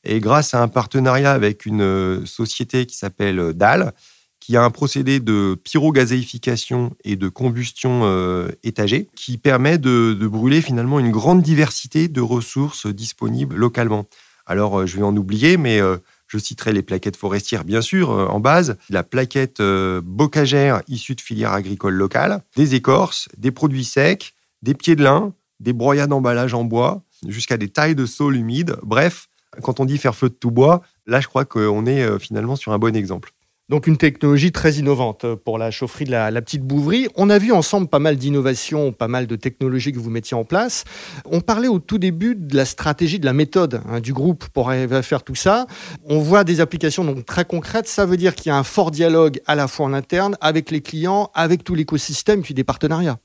et 0.08 0.20
grâce 0.20 0.54
à 0.54 0.62
un 0.62 0.68
partenariat 0.68 1.34
avec 1.34 1.66
une 1.66 1.82
euh, 1.82 2.26
société 2.26 2.86
qui 2.86 2.96
s'appelle 2.96 3.40
euh, 3.40 3.54
DAL, 3.54 3.94
qui 4.40 4.56
a 4.56 4.64
un 4.64 4.70
procédé 4.72 5.20
de 5.20 5.60
pyrogazéification 5.62 6.96
et 7.04 7.18
de 7.18 7.28
combustion 7.28 8.02
euh, 8.04 8.48
étagée 8.64 9.10
qui 9.16 9.38
permet 9.38 9.78
de, 9.78 10.14
brûler 10.28 10.62
finalement 10.62 11.00
une 11.00 11.12
grande 11.12 11.42
diversité 11.42 12.08
de 12.08 12.22
ressources 12.22 12.88
disponibles 12.88 13.56
localement. 13.56 14.06
Alors, 14.46 14.88
je 14.88 14.96
vais 14.96 15.04
en 15.04 15.16
oublier, 15.18 15.58
mais 15.58 15.82
je 16.28 16.38
citerai 16.38 16.72
les 16.72 16.82
plaquettes 16.82 17.18
forestières, 17.18 17.66
bien 17.66 17.82
sûr, 17.82 18.12
en 18.12 18.40
base, 18.40 18.78
la 18.90 19.04
plaquette 19.04 19.62
bocagère 19.62 20.82
issue 20.88 21.16
de 21.16 21.20
filières 21.20 21.52
agricoles 21.52 21.96
locales, 21.96 22.42
des 22.56 22.74
écorces, 22.74 23.28
des 23.38 23.52
produits 23.52 23.84
secs, 23.84 24.34
des 24.62 24.74
pieds 24.74 24.96
de 24.96 25.04
lin, 25.04 25.34
des 25.60 25.74
broyats 25.74 26.08
d'emballage 26.08 26.54
en 26.54 26.64
bois, 26.64 27.04
jusqu'à 27.28 27.58
des 27.58 27.68
tailles 27.68 27.96
de 27.96 28.06
sol 28.06 28.38
humides. 28.38 28.78
Bref, 28.84 29.27
quand 29.62 29.80
on 29.80 29.86
dit 29.86 29.98
faire 29.98 30.16
feu 30.16 30.30
de 30.30 30.36
tout 30.36 30.52
bois, 30.52 30.82
là, 31.06 31.20
je 31.20 31.28
crois 31.28 31.46
qu'on 31.46 31.86
est 31.86 32.04
euh, 32.04 32.20
finalement 32.20 32.56
sur 32.56 32.72
un 32.72 32.80
bon 32.80 32.96
exemple. 32.96 33.32
Donc 33.70 33.86
une 33.86 33.98
technologie 33.98 34.54
très 34.54 34.76
innovante 34.76 35.26
euh, 35.26 35.36
pour 35.36 35.58
la 35.58 35.72
chaufferie 35.72 36.06
de 36.06 36.12
la, 36.12 36.42
petite 36.42 36.62
bouverie. 36.62 37.10
On 37.16 37.30
a 37.30 37.38
vu 37.38 37.52
ensemble 37.52 37.90
pas 37.90 38.00
mal 38.00 38.16
d'innovations, 38.16 38.94
pas 38.94 39.10
mal 39.10 39.28
de 39.28 39.36
technologies 39.36 39.92
que 39.92 40.00
vous 40.00 40.10
mettiez 40.10 40.38
en 40.38 40.46
place. 40.46 40.86
On 41.26 41.42
parlait 41.42 41.68
au 41.68 41.80
tout 41.80 41.98
début 41.98 42.34
de 42.36 42.56
la 42.56 42.64
stratégie, 42.64 43.20
de 43.20 43.26
la 43.26 43.34
méthode 43.34 43.82
hein, 43.90 44.00
du 44.00 44.14
groupe 44.14 44.48
pour 44.54 44.70
arriver 44.70 44.96
à 44.96 45.02
faire 45.02 45.22
tout 45.22 45.36
ça. 45.36 45.68
On 46.06 46.20
voit 46.20 46.46
des 46.46 46.62
applications 46.62 47.04
donc 47.04 47.26
très 47.26 47.44
concrètes. 47.44 47.90
Ça 47.90 48.06
veut 48.06 48.16
dire 48.16 48.36
qu'il 48.36 48.50
y 48.50 48.54
a 48.54 48.58
un 48.58 48.64
fort 48.64 48.90
dialogue 48.90 49.42
à 49.48 49.56
la 49.56 49.68
fois 49.68 49.86
en 49.86 49.94
interne, 49.94 50.38
avec 50.40 50.72
les 50.72 50.80
clients, 50.80 51.30
avec 51.34 51.66
tout 51.66 51.76
l'écosystème, 51.76 52.44
puis 52.44 52.54
des 52.54 52.64
partenariats. 52.64 53.20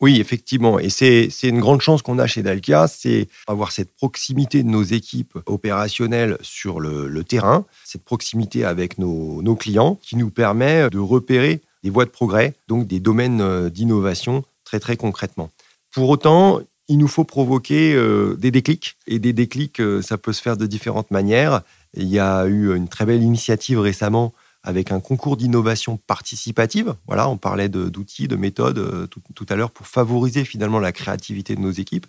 Oui, 0.00 0.20
effectivement. 0.20 0.78
Et 0.78 0.90
c'est 0.90 1.30
une 1.42 1.60
grande 1.60 1.80
chance 1.80 2.02
qu'on 2.02 2.18
a 2.18 2.26
chez 2.26 2.42
Dalkia, 2.42 2.86
c'est 2.86 3.28
avoir 3.46 3.72
cette 3.72 3.94
proximité 3.94 4.62
de 4.62 4.68
nos 4.68 4.82
équipes 4.82 5.38
opérationnelles 5.46 6.36
sur 6.42 6.80
le, 6.80 7.24
terrain, 7.24 7.64
cette 7.84 8.04
proximité 8.04 8.64
avec 8.64 8.98
nos, 8.98 9.56
clients 9.56 9.98
qui 10.02 10.16
nous 10.16 10.30
permet 10.30 10.90
de 10.90 10.98
repérer 10.98 11.62
des 11.82 11.90
voies 11.90 12.04
de 12.04 12.10
progrès, 12.10 12.54
donc 12.68 12.86
des 12.86 13.00
domaines 13.00 13.40
euh, 13.40 13.70
d'innovation 13.70 14.44
très 14.64 14.80
très 14.80 14.96
concrètement. 14.96 15.50
Pour 15.92 16.10
autant, 16.10 16.60
il 16.88 16.98
nous 16.98 17.08
faut 17.08 17.24
provoquer 17.24 17.94
euh, 17.94 18.34
des 18.36 18.50
déclics. 18.50 18.96
Et 19.06 19.18
des 19.18 19.32
déclics, 19.32 19.80
euh, 19.80 20.02
ça 20.02 20.18
peut 20.18 20.32
se 20.32 20.42
faire 20.42 20.56
de 20.56 20.66
différentes 20.66 21.10
manières. 21.10 21.62
Il 21.94 22.08
y 22.08 22.18
a 22.18 22.46
eu 22.46 22.74
une 22.74 22.88
très 22.88 23.06
belle 23.06 23.22
initiative 23.22 23.78
récemment 23.78 24.34
avec 24.66 24.92
un 24.92 25.00
concours 25.00 25.36
d'innovation 25.36 25.96
participative. 25.96 26.94
Voilà, 27.06 27.28
on 27.28 27.38
parlait 27.38 27.68
d'outils, 27.68 28.28
de, 28.28 28.36
méthodes 28.36 28.78
euh, 28.78 29.06
tout, 29.06 29.46
à 29.48 29.56
l'heure 29.56 29.70
pour 29.70 29.86
favoriser 29.86 30.44
finalement 30.44 30.78
la 30.78 30.92
créativité 30.92 31.56
de 31.56 31.60
nos 31.60 31.70
équipes. 31.70 32.06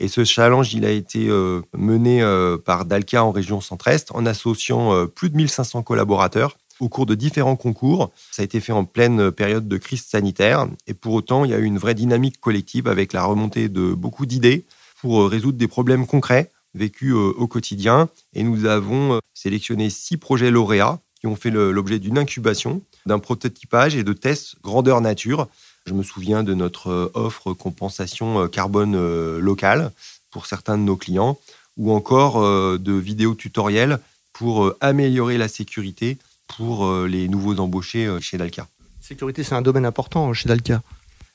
Et 0.00 0.08
ce 0.08 0.24
challenge, 0.24 0.74
il 0.74 0.84
a 0.84 0.90
été 0.90 1.28
mené 1.76 2.24
par 2.64 2.86
Dalca 2.86 3.22
en 3.22 3.30
région 3.30 3.60
centre-est 3.60 4.10
en 4.12 4.26
associant 4.26 5.06
plus 5.06 5.30
de 5.30 5.36
1500 5.36 5.82
collaborateurs 5.82 6.56
au 6.80 6.88
cours 6.88 7.06
de 7.06 7.14
différents 7.14 7.56
concours. 7.56 8.10
Ça 8.32 8.42
a 8.42 8.44
été 8.44 8.60
fait 8.60 8.72
en 8.72 8.84
pleine 8.84 9.30
période 9.30 9.68
de 9.68 9.76
crise 9.76 10.04
sanitaire. 10.04 10.66
Et 10.88 10.94
pour 10.94 11.14
autant, 11.14 11.44
il 11.44 11.52
y 11.52 11.54
a 11.54 11.58
eu 11.58 11.64
une 11.64 11.78
vraie 11.78 11.94
dynamique 11.94 12.40
collective 12.40 12.88
avec 12.88 13.12
la 13.12 13.24
remontée 13.24 13.68
de 13.68 13.94
beaucoup 13.94 14.26
d'idées 14.26 14.64
pour 15.00 15.22
euh, 15.22 15.26
résoudre 15.26 15.58
des 15.58 15.68
problèmes 15.68 16.06
concrets 16.06 16.50
vécus 16.74 17.12
euh, 17.12 17.34
au 17.36 17.46
quotidien. 17.46 18.08
Et 18.34 18.42
nous 18.42 18.64
avons 18.64 19.14
euh, 19.14 19.18
sélectionné 19.34 19.90
six 19.90 20.16
projets 20.16 20.50
lauréats 20.50 21.00
qui 21.22 21.28
ont 21.28 21.36
fait 21.36 21.50
l'objet 21.50 21.98
d'une 21.98 22.18
incubation, 22.18 22.82
d'un 23.06 23.18
prototypage 23.18 23.96
et 23.96 24.02
de 24.02 24.12
tests 24.12 24.56
grandeur 24.62 25.00
nature. 25.00 25.48
Je 25.86 25.94
me 25.94 26.02
souviens 26.02 26.42
de 26.42 26.52
notre 26.52 27.10
offre 27.14 27.54
compensation 27.54 28.48
carbone 28.48 29.38
locale 29.38 29.92
pour 30.30 30.46
certains 30.46 30.76
de 30.76 30.82
nos 30.82 30.96
clients, 30.96 31.38
ou 31.78 31.92
encore 31.92 32.42
de 32.42 32.92
vidéos 32.92 33.34
tutoriels 33.34 33.98
pour 34.32 34.72
améliorer 34.80 35.38
la 35.38 35.48
sécurité 35.48 36.18
pour 36.56 36.86
euh, 36.86 37.06
les 37.06 37.28
nouveaux 37.28 37.58
embauchés 37.58 38.06
euh, 38.06 38.20
chez 38.20 38.38
Dalca. 38.38 38.66
Sécurité, 39.00 39.42
c'est 39.42 39.54
un 39.54 39.62
domaine 39.62 39.84
important 39.84 40.30
euh, 40.30 40.32
chez 40.32 40.48
Dalca. 40.48 40.82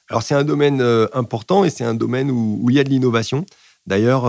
Alors 0.10 0.23
c'est 0.23 0.36
un 0.36 0.43
domaine 0.45 0.82
important 1.12 1.65
et 1.65 1.69
c'est 1.69 1.84
un 1.84 1.93
domaine 1.93 2.32
où, 2.32 2.65
il 2.69 2.78
y 2.78 2.80
a 2.80 2.86
de 2.86 2.89
l'innovation. 2.89 3.45
D'ailleurs, 3.88 4.23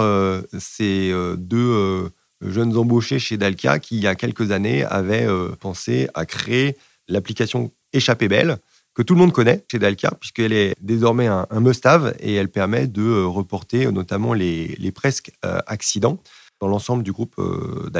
c'est 0.59 1.13
deux 1.37 2.11
jeunes 2.41 2.77
embauchés 2.77 3.19
chez 3.19 3.37
Dalca 3.37 3.79
qui, 3.79 3.97
il 3.97 4.03
y 4.03 4.07
a 4.07 4.15
quelques 4.15 4.51
années, 4.51 4.85
avaient 4.85 5.27
pensé 5.61 6.09
à 6.15 6.27
créer 6.27 6.77
l'application 7.09 7.73
Échappée 7.93 8.29
Belle, 8.29 8.59
que 8.95 9.03
tout 9.03 9.15
le 9.15 9.21
monde 9.21 9.33
connaît 9.33 9.65
chez 9.71 9.79
Dalca, 9.79 10.11
puisqu'elle 10.21 10.53
est 10.53 10.75
désormais 10.81 11.27
un, 11.27 11.47
must-have 11.53 12.15
et 12.21 12.35
elle 12.35 12.49
permet 12.49 12.87
de 12.87 13.23
reporter 13.23 13.91
notamment 13.93 14.35
les, 14.35 14.93
presque 14.93 15.31
accidents 15.43 16.21
dans 16.61 16.69
l'ensemble 16.69 17.03
du 17.03 17.13
groupe 17.13 17.37
euh, 17.39 17.91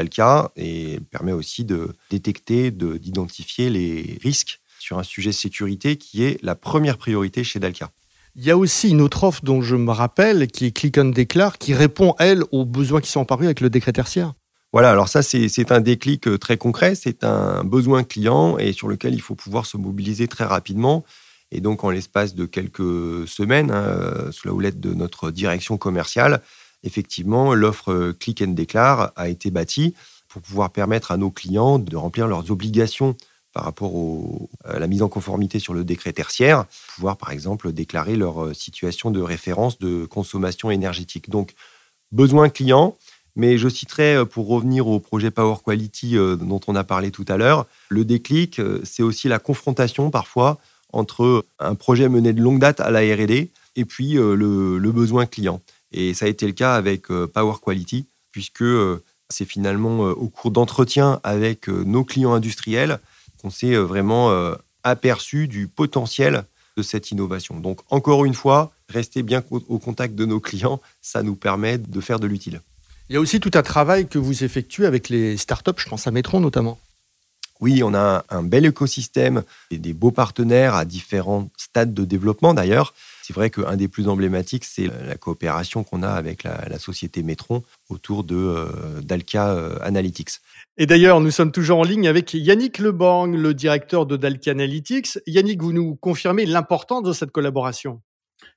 et 0.55 0.99
permet 1.11 1.31
aussi 1.31 1.63
de 1.63 1.95
détecter, 2.09 2.71
d'identifier 2.71 3.69
les 3.69 4.17
risques 4.21 4.59
sur 4.79 4.99
un 4.99 5.03
sujet 5.03 5.31
sécurité 5.31 5.97
qui 5.97 6.23
est 6.23 6.41
la 6.43 6.55
première 6.55 6.97
priorité 6.97 7.43
chez 7.43 7.59
Dalca. 7.59 7.91
Il 8.35 8.45
y 8.45 8.51
a 8.51 8.57
aussi 8.57 8.89
une 8.89 9.01
autre 9.01 9.23
offre 9.23 9.41
dont 9.43 9.61
je 9.61 9.75
me 9.75 9.91
rappelle, 9.91 10.47
qui 10.47 10.65
est 10.65 10.71
Click 10.71 10.97
on 10.97 11.05
Declare, 11.05 11.57
qui 11.57 11.73
répond, 11.73 12.15
elle, 12.19 12.43
aux 12.51 12.65
besoins 12.65 13.01
qui 13.01 13.09
sont 13.09 13.21
apparus 13.21 13.45
avec 13.45 13.59
le 13.59 13.69
décret 13.69 13.91
tertiaire. 13.91 14.33
Voilà, 14.71 14.91
alors 14.91 15.07
ça, 15.07 15.23
c'est 15.23 15.71
un 15.71 15.81
déclic 15.81 16.27
euh, 16.27 16.37
très 16.37 16.57
concret, 16.57 16.93
c'est 16.93 17.23
un 17.23 17.63
besoin 17.63 18.03
client 18.03 18.59
et 18.59 18.71
sur 18.71 18.87
lequel 18.87 19.15
il 19.15 19.21
faut 19.21 19.33
pouvoir 19.33 19.65
se 19.65 19.77
mobiliser 19.77 20.27
très 20.27 20.43
rapidement. 20.43 21.03
Et 21.51 21.59
donc, 21.59 21.83
en 21.83 21.89
l'espace 21.89 22.35
de 22.35 22.45
quelques 22.45 23.27
semaines, 23.27 23.71
hein, 23.71 24.31
sous 24.31 24.47
la 24.47 24.53
houlette 24.53 24.79
de 24.79 24.93
notre 24.93 25.31
direction 25.31 25.77
commerciale, 25.77 26.41
effectivement, 26.83 27.55
l'offre 27.55 28.11
Click 28.19 28.43
and 28.43 28.51
Declare 28.51 29.11
a 29.15 29.27
été 29.27 29.49
bâtie 29.49 29.95
pour 30.27 30.43
pouvoir 30.43 30.69
permettre 30.69 31.11
à 31.11 31.17
nos 31.17 31.31
clients 31.31 31.79
de 31.79 31.97
remplir 31.97 32.27
leurs 32.27 32.51
obligations 32.51 33.15
par 33.53 33.63
rapport 33.63 33.91
à 33.91 34.48
la 34.77 34.87
mise 34.87 35.01
en 35.01 35.09
conformité 35.09 35.59
sur 35.59 35.73
le 35.73 35.83
décret 35.83 36.13
tertiaire, 36.13 36.65
pouvoir 36.95 37.17
par 37.17 37.31
exemple 37.31 37.71
déclarer 37.71 38.15
leur 38.15 38.43
euh, 38.43 38.53
situation 38.53 39.09
de 39.09 39.21
référence 39.21 39.79
de 39.79 40.05
consommation 40.05 40.69
énergétique. 40.69 41.29
Donc, 41.29 41.53
besoin 42.11 42.49
client, 42.49 42.95
mais 43.35 43.57
je 43.57 43.69
citerai, 43.69 44.15
euh, 44.15 44.25
pour 44.25 44.47
revenir 44.47 44.87
au 44.87 44.99
projet 44.99 45.31
Power 45.31 45.55
Quality 45.65 46.17
euh, 46.17 46.35
dont 46.35 46.59
on 46.67 46.75
a 46.75 46.83
parlé 46.83 47.11
tout 47.11 47.25
à 47.27 47.37
l'heure, 47.37 47.65
le 47.89 48.05
déclic, 48.05 48.61
c'est 48.83 49.03
aussi 49.03 49.27
la 49.27 49.39
confrontation 49.39 50.11
parfois 50.11 50.57
entre 50.91 51.45
un 51.59 51.75
projet 51.75 52.09
mené 52.09 52.33
de 52.33 52.41
longue 52.41 52.59
date 52.59 52.79
à 52.79 52.91
la 52.91 53.01
RD 53.01 53.47
et 53.75 53.85
puis 53.85 54.13
le 54.13 54.91
besoin 54.91 55.25
client. 55.25 55.61
Et 55.91 56.13
ça 56.13 56.25
a 56.25 56.29
été 56.29 56.45
le 56.45 56.53
cas 56.53 56.75
avec 56.75 57.09
euh, 57.11 57.27
Power 57.27 57.55
Quality, 57.63 58.05
puisque 58.31 58.61
euh, 58.61 59.03
c'est 59.29 59.45
finalement 59.45 60.05
euh, 60.05 60.11
au 60.11 60.27
cours 60.27 60.51
d'entretien 60.51 61.19
avec 61.23 61.67
nos 61.67 62.03
clients 62.03 62.33
industriels 62.33 62.99
qu'on 63.41 63.49
s'est 63.49 63.75
vraiment 63.75 64.31
aperçu 64.83 65.47
du 65.47 65.67
potentiel 65.67 66.43
de 66.77 66.83
cette 66.83 67.11
innovation. 67.11 67.59
Donc 67.59 67.79
encore 67.89 68.25
une 68.25 68.33
fois, 68.33 68.71
rester 68.87 69.23
bien 69.23 69.43
au 69.49 69.79
contact 69.79 70.15
de 70.15 70.25
nos 70.25 70.39
clients, 70.39 70.79
ça 71.01 71.23
nous 71.23 71.35
permet 71.35 71.77
de 71.77 72.01
faire 72.01 72.19
de 72.19 72.27
l'utile. 72.27 72.61
Il 73.09 73.13
y 73.13 73.17
a 73.17 73.19
aussi 73.19 73.39
tout 73.39 73.51
un 73.55 73.63
travail 73.63 74.07
que 74.07 74.19
vous 74.19 74.43
effectuez 74.43 74.85
avec 74.85 75.09
les 75.09 75.35
startups, 75.37 75.71
je 75.77 75.89
pense 75.89 76.05
à 76.05 76.11
Metron 76.11 76.39
notamment. 76.39 76.77
Oui, 77.59 77.83
on 77.83 77.93
a 77.93 78.23
un 78.29 78.43
bel 78.43 78.65
écosystème 78.65 79.43
et 79.71 79.77
des 79.77 79.93
beaux 79.93 80.11
partenaires 80.11 80.75
à 80.75 80.85
différents 80.85 81.49
stades 81.57 81.93
de 81.93 82.05
développement 82.05 82.53
d'ailleurs. 82.53 82.93
C'est 83.29 83.35
vrai 83.35 83.51
qu'un 83.51 83.75
des 83.75 83.87
plus 83.87 84.07
emblématiques, 84.07 84.65
c'est 84.65 84.87
la 84.87 85.13
coopération 85.13 85.83
qu'on 85.83 86.01
a 86.01 86.09
avec 86.09 86.41
la, 86.41 86.79
société 86.79 87.21
Metron 87.21 87.61
autour 87.87 88.23
de 88.23 88.35
euh, 88.35 89.01
Dalca 89.03 89.51
euh, 89.51 89.77
Analytics. 89.83 90.39
Et 90.79 90.87
d'ailleurs, 90.87 91.21
nous 91.21 91.29
sommes 91.29 91.51
toujours 91.51 91.77
en 91.77 91.83
ligne 91.83 92.07
avec 92.07 92.33
Yannick 92.33 92.79
Lebang, 92.79 93.27
le 93.27 93.53
directeur 93.53 94.07
de 94.07 94.17
Dalca 94.17 94.49
Analytics. 94.49 95.19
Yannick, 95.27 95.61
vous 95.61 95.73
nous 95.73 95.95
confirmez 95.95 96.47
l'importance 96.47 97.03
de 97.03 97.13
cette 97.13 97.29
collaboration? 97.29 98.01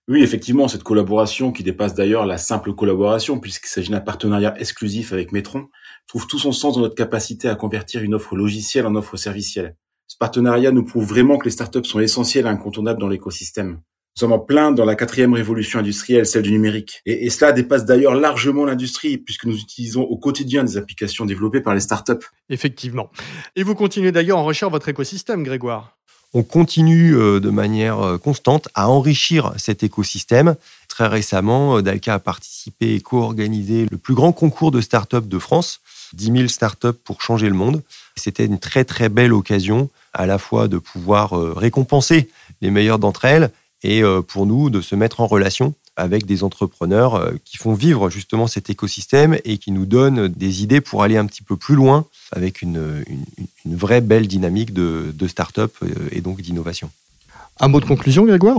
Oui, 0.08 0.22
effectivement, 0.22 0.68
cette 0.68 0.84
collaboration 0.84 1.52
qui 1.52 1.62
dépasse 1.62 1.92
d'ailleurs 1.92 2.24
la 2.24 2.38
simple 2.38 2.72
collaboration, 2.72 3.40
puisqu'il 3.40 3.68
s'agit 3.68 3.90
d'un 3.90 4.00
partenariat 4.00 4.58
exclusif 4.58 5.12
avec 5.12 5.32
Metron, 5.32 5.68
trouve 6.06 6.26
tout 6.26 6.38
son 6.38 6.52
sens 6.52 6.76
dans 6.76 6.80
notre 6.80 6.94
capacité 6.94 7.46
à 7.46 7.56
convertir 7.56 8.00
une 8.00 8.14
offre 8.14 8.36
logicielle 8.36 8.86
en 8.86 8.94
offre 8.94 9.18
servicielle. 9.18 9.76
Ce 10.06 10.16
partenariat 10.16 10.70
nous 10.70 10.86
prouve 10.86 11.04
vraiment 11.04 11.36
que 11.36 11.44
les 11.44 11.50
startups 11.50 11.84
sont 11.84 12.00
essentielles 12.00 12.46
et 12.46 12.48
incontournables 12.48 13.00
dans 13.00 13.08
l'écosystème. 13.08 13.82
Nous 14.14 14.20
sommes 14.20 14.32
en 14.32 14.38
plein 14.38 14.72
dans 14.72 14.84
la 14.84 14.94
quatrième 14.94 15.32
révolution 15.32 15.78
industrielle, 15.78 16.26
celle 16.26 16.42
du 16.42 16.52
numérique. 16.52 17.00
Et, 17.06 17.30
cela 17.30 17.52
dépasse 17.52 17.86
d'ailleurs 17.86 18.14
largement 18.14 18.66
l'industrie, 18.66 19.16
puisque 19.16 19.46
nous 19.46 19.56
utilisons 19.56 20.02
au 20.02 20.18
quotidien 20.18 20.64
des 20.64 20.76
applications 20.76 21.24
développées 21.24 21.62
par 21.62 21.72
les 21.72 21.80
startups. 21.80 22.26
Effectivement. 22.50 23.10
Et 23.56 23.62
vous 23.62 23.74
continuez 23.74 24.12
d'ailleurs 24.12 24.36
à 24.36 24.42
enrichir 24.42 24.68
votre 24.68 24.90
écosystème, 24.90 25.42
Grégoire. 25.44 25.96
On 26.34 26.42
continue 26.42 27.16
euh, 27.16 27.40
de 27.40 27.48
manière 27.48 28.00
euh, 28.00 28.18
constante 28.18 28.68
à 28.74 28.90
enrichir 28.90 29.54
cet 29.56 29.82
écosystème. 29.82 30.56
Très 30.88 31.06
récemment, 31.06 31.78
euh, 31.78 31.82
Dalca 31.82 32.14
a 32.14 32.18
participé 32.18 32.94
et 32.94 33.00
co-organisé 33.00 33.86
le 33.90 33.96
plus 33.96 34.14
grand 34.14 34.32
concours 34.32 34.70
de 34.70 34.82
startups 34.82 35.26
de 35.26 35.38
France, 35.38 35.80
10 36.12 36.32
000 36.32 36.48
startups 36.48 36.98
pour 37.04 37.22
changer 37.22 37.48
le 37.48 37.54
monde. 37.54 37.82
C'était 38.16 38.44
une 38.44 38.58
très 38.58 38.84
très 38.84 39.08
belle 39.08 39.32
occasion 39.32 39.88
à 40.12 40.26
la 40.26 40.36
fois 40.36 40.68
de 40.68 40.76
pouvoir 40.76 41.32
récompenser 41.56 42.28
les 42.60 42.70
meilleures 42.70 42.98
d'entre 42.98 43.24
elles 43.24 43.50
et 43.84 44.02
euh, 44.02 44.22
pour 44.22 44.46
nous 44.46 44.70
de 44.70 44.80
se 44.80 44.94
mettre 44.94 45.20
en 45.20 45.26
relation 45.26 45.74
avec 45.96 46.24
des 46.24 46.42
entrepreneurs 46.42 47.14
euh, 47.16 47.32
qui 47.44 47.56
font 47.56 47.74
vivre 47.74 48.08
justement 48.08 48.46
cet 48.46 48.70
écosystème 48.70 49.38
et 49.44 49.58
qui 49.58 49.72
nous 49.72 49.86
donnent 49.86 50.28
des 50.28 50.62
idées 50.62 50.80
pour 50.80 51.02
aller 51.02 51.16
un 51.16 51.26
petit 51.26 51.42
peu 51.42 51.56
plus 51.56 51.74
loin 51.74 52.06
avec 52.30 52.62
une, 52.62 53.04
une, 53.66 53.76
vraie 53.76 54.00
belle 54.00 54.26
dynamique 54.26 54.72
de, 54.72 55.12
de 55.14 55.28
start-up 55.28 55.74
euh, 55.82 55.88
et 56.12 56.20
donc 56.20 56.40
d'innovation. 56.40 56.90
Un 57.60 57.68
mot 57.68 57.80
de 57.80 57.84
conclusion, 57.84 58.24
Grégoire? 58.24 58.58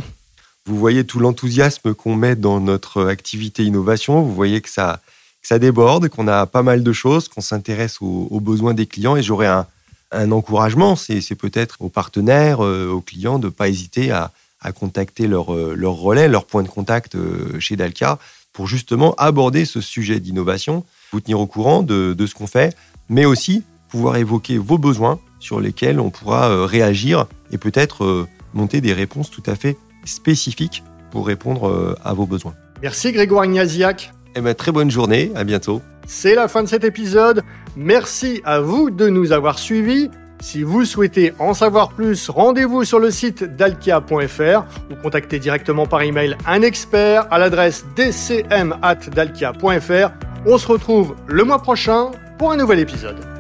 Vous 0.65 0.77
voyez 0.77 1.03
tout 1.03 1.19
l'enthousiasme 1.19 1.93
qu'on 1.93 2.15
met 2.15 2.35
dans 2.35 2.59
notre 2.59 3.05
activité 3.05 3.63
innovation, 3.63 4.21
vous 4.21 4.33
voyez 4.33 4.61
que 4.61 4.69
ça, 4.69 5.01
ça 5.41 5.59
déborde, 5.59 6.07
qu'on 6.07 6.27
a 6.27 6.45
pas 6.45 6.63
mal 6.63 6.83
de 6.83 6.93
choses, 6.93 7.27
qu'on 7.27 7.41
s'intéresse 7.41 7.97
aux, 8.01 8.27
aux, 8.29 8.39
besoins 8.39 8.73
des 8.73 8.85
clients 8.85 9.17
et 9.17 9.23
j'aurais 9.23 9.47
un, 9.47 9.65
un 10.11 10.31
encouragement, 10.31 10.95
c'est 10.95 11.35
peut-être 11.35 11.81
aux 11.81 11.89
partenaires, 11.89 12.59
aux 12.59 13.01
clients 13.01 13.39
de 13.39 13.47
ne 13.47 13.51
pas 13.51 13.67
hésiter 13.67 14.11
à, 14.11 14.31
à 14.63 14.71
contacter 14.71 15.27
leur, 15.27 15.53
euh, 15.53 15.75
leur 15.77 15.93
relais, 15.93 16.27
leur 16.27 16.45
point 16.45 16.63
de 16.63 16.67
contact 16.67 17.15
euh, 17.15 17.59
chez 17.59 17.75
Dalca 17.75 18.17
pour 18.51 18.67
justement 18.67 19.13
aborder 19.17 19.65
ce 19.65 19.81
sujet 19.81 20.19
d'innovation, 20.19 20.83
vous 21.11 21.21
tenir 21.21 21.39
au 21.39 21.47
courant 21.47 21.83
de, 21.83 22.13
de 22.13 22.25
ce 22.27 22.35
qu'on 22.35 22.47
fait, 22.47 22.75
mais 23.09 23.25
aussi 23.25 23.63
pouvoir 23.89 24.17
évoquer 24.17 24.57
vos 24.57 24.77
besoins 24.77 25.19
sur 25.39 25.59
lesquels 25.59 25.99
on 25.99 26.09
pourra 26.09 26.49
euh, 26.49 26.65
réagir 26.65 27.25
et 27.51 27.57
peut-être 27.57 28.27
monter 28.53 28.81
des 28.81 28.93
réponses 28.93 29.29
tout 29.29 29.43
à 29.45 29.55
fait 29.55 29.77
spécifiques 30.05 30.83
pour 31.11 31.27
répondre 31.27 31.95
à 32.03 32.13
vos 32.13 32.25
besoins. 32.25 32.53
Merci 32.81 33.11
Grégoire 33.11 33.45
Ignaziac. 33.45 34.11
Eh 34.35 34.41
bien, 34.41 34.53
très 34.55 34.71
bonne 34.71 34.89
journée, 34.89 35.31
à 35.35 35.43
bientôt. 35.43 35.81
C'est 36.07 36.35
la 36.35 36.47
fin 36.47 36.63
de 36.63 36.67
cet 36.67 36.83
épisode. 36.83 37.43
Merci 37.75 38.41
à 38.43 38.59
vous 38.59 38.89
de 38.89 39.09
nous 39.09 39.31
avoir 39.31 39.59
suivis. 39.59 40.09
Si 40.43 40.61
vous 40.61 40.83
souhaitez 40.83 41.33
en 41.39 41.53
savoir 41.53 41.93
plus, 41.93 42.29
rendez-vous 42.29 42.83
sur 42.83 42.99
le 42.99 43.11
site 43.11 43.45
dalkia.fr 43.45 44.65
ou 44.91 44.95
contactez 45.01 45.39
directement 45.39 45.85
par 45.85 46.01
email 46.01 46.35
un 46.45 46.61
expert 46.61 47.27
à 47.31 47.39
l'adresse 47.39 47.85
dcm.dalkia.fr. 47.95 50.11
On 50.45 50.57
se 50.57 50.67
retrouve 50.67 51.15
le 51.27 51.45
mois 51.45 51.61
prochain 51.61 52.11
pour 52.37 52.51
un 52.51 52.57
nouvel 52.57 52.79
épisode. 52.79 53.32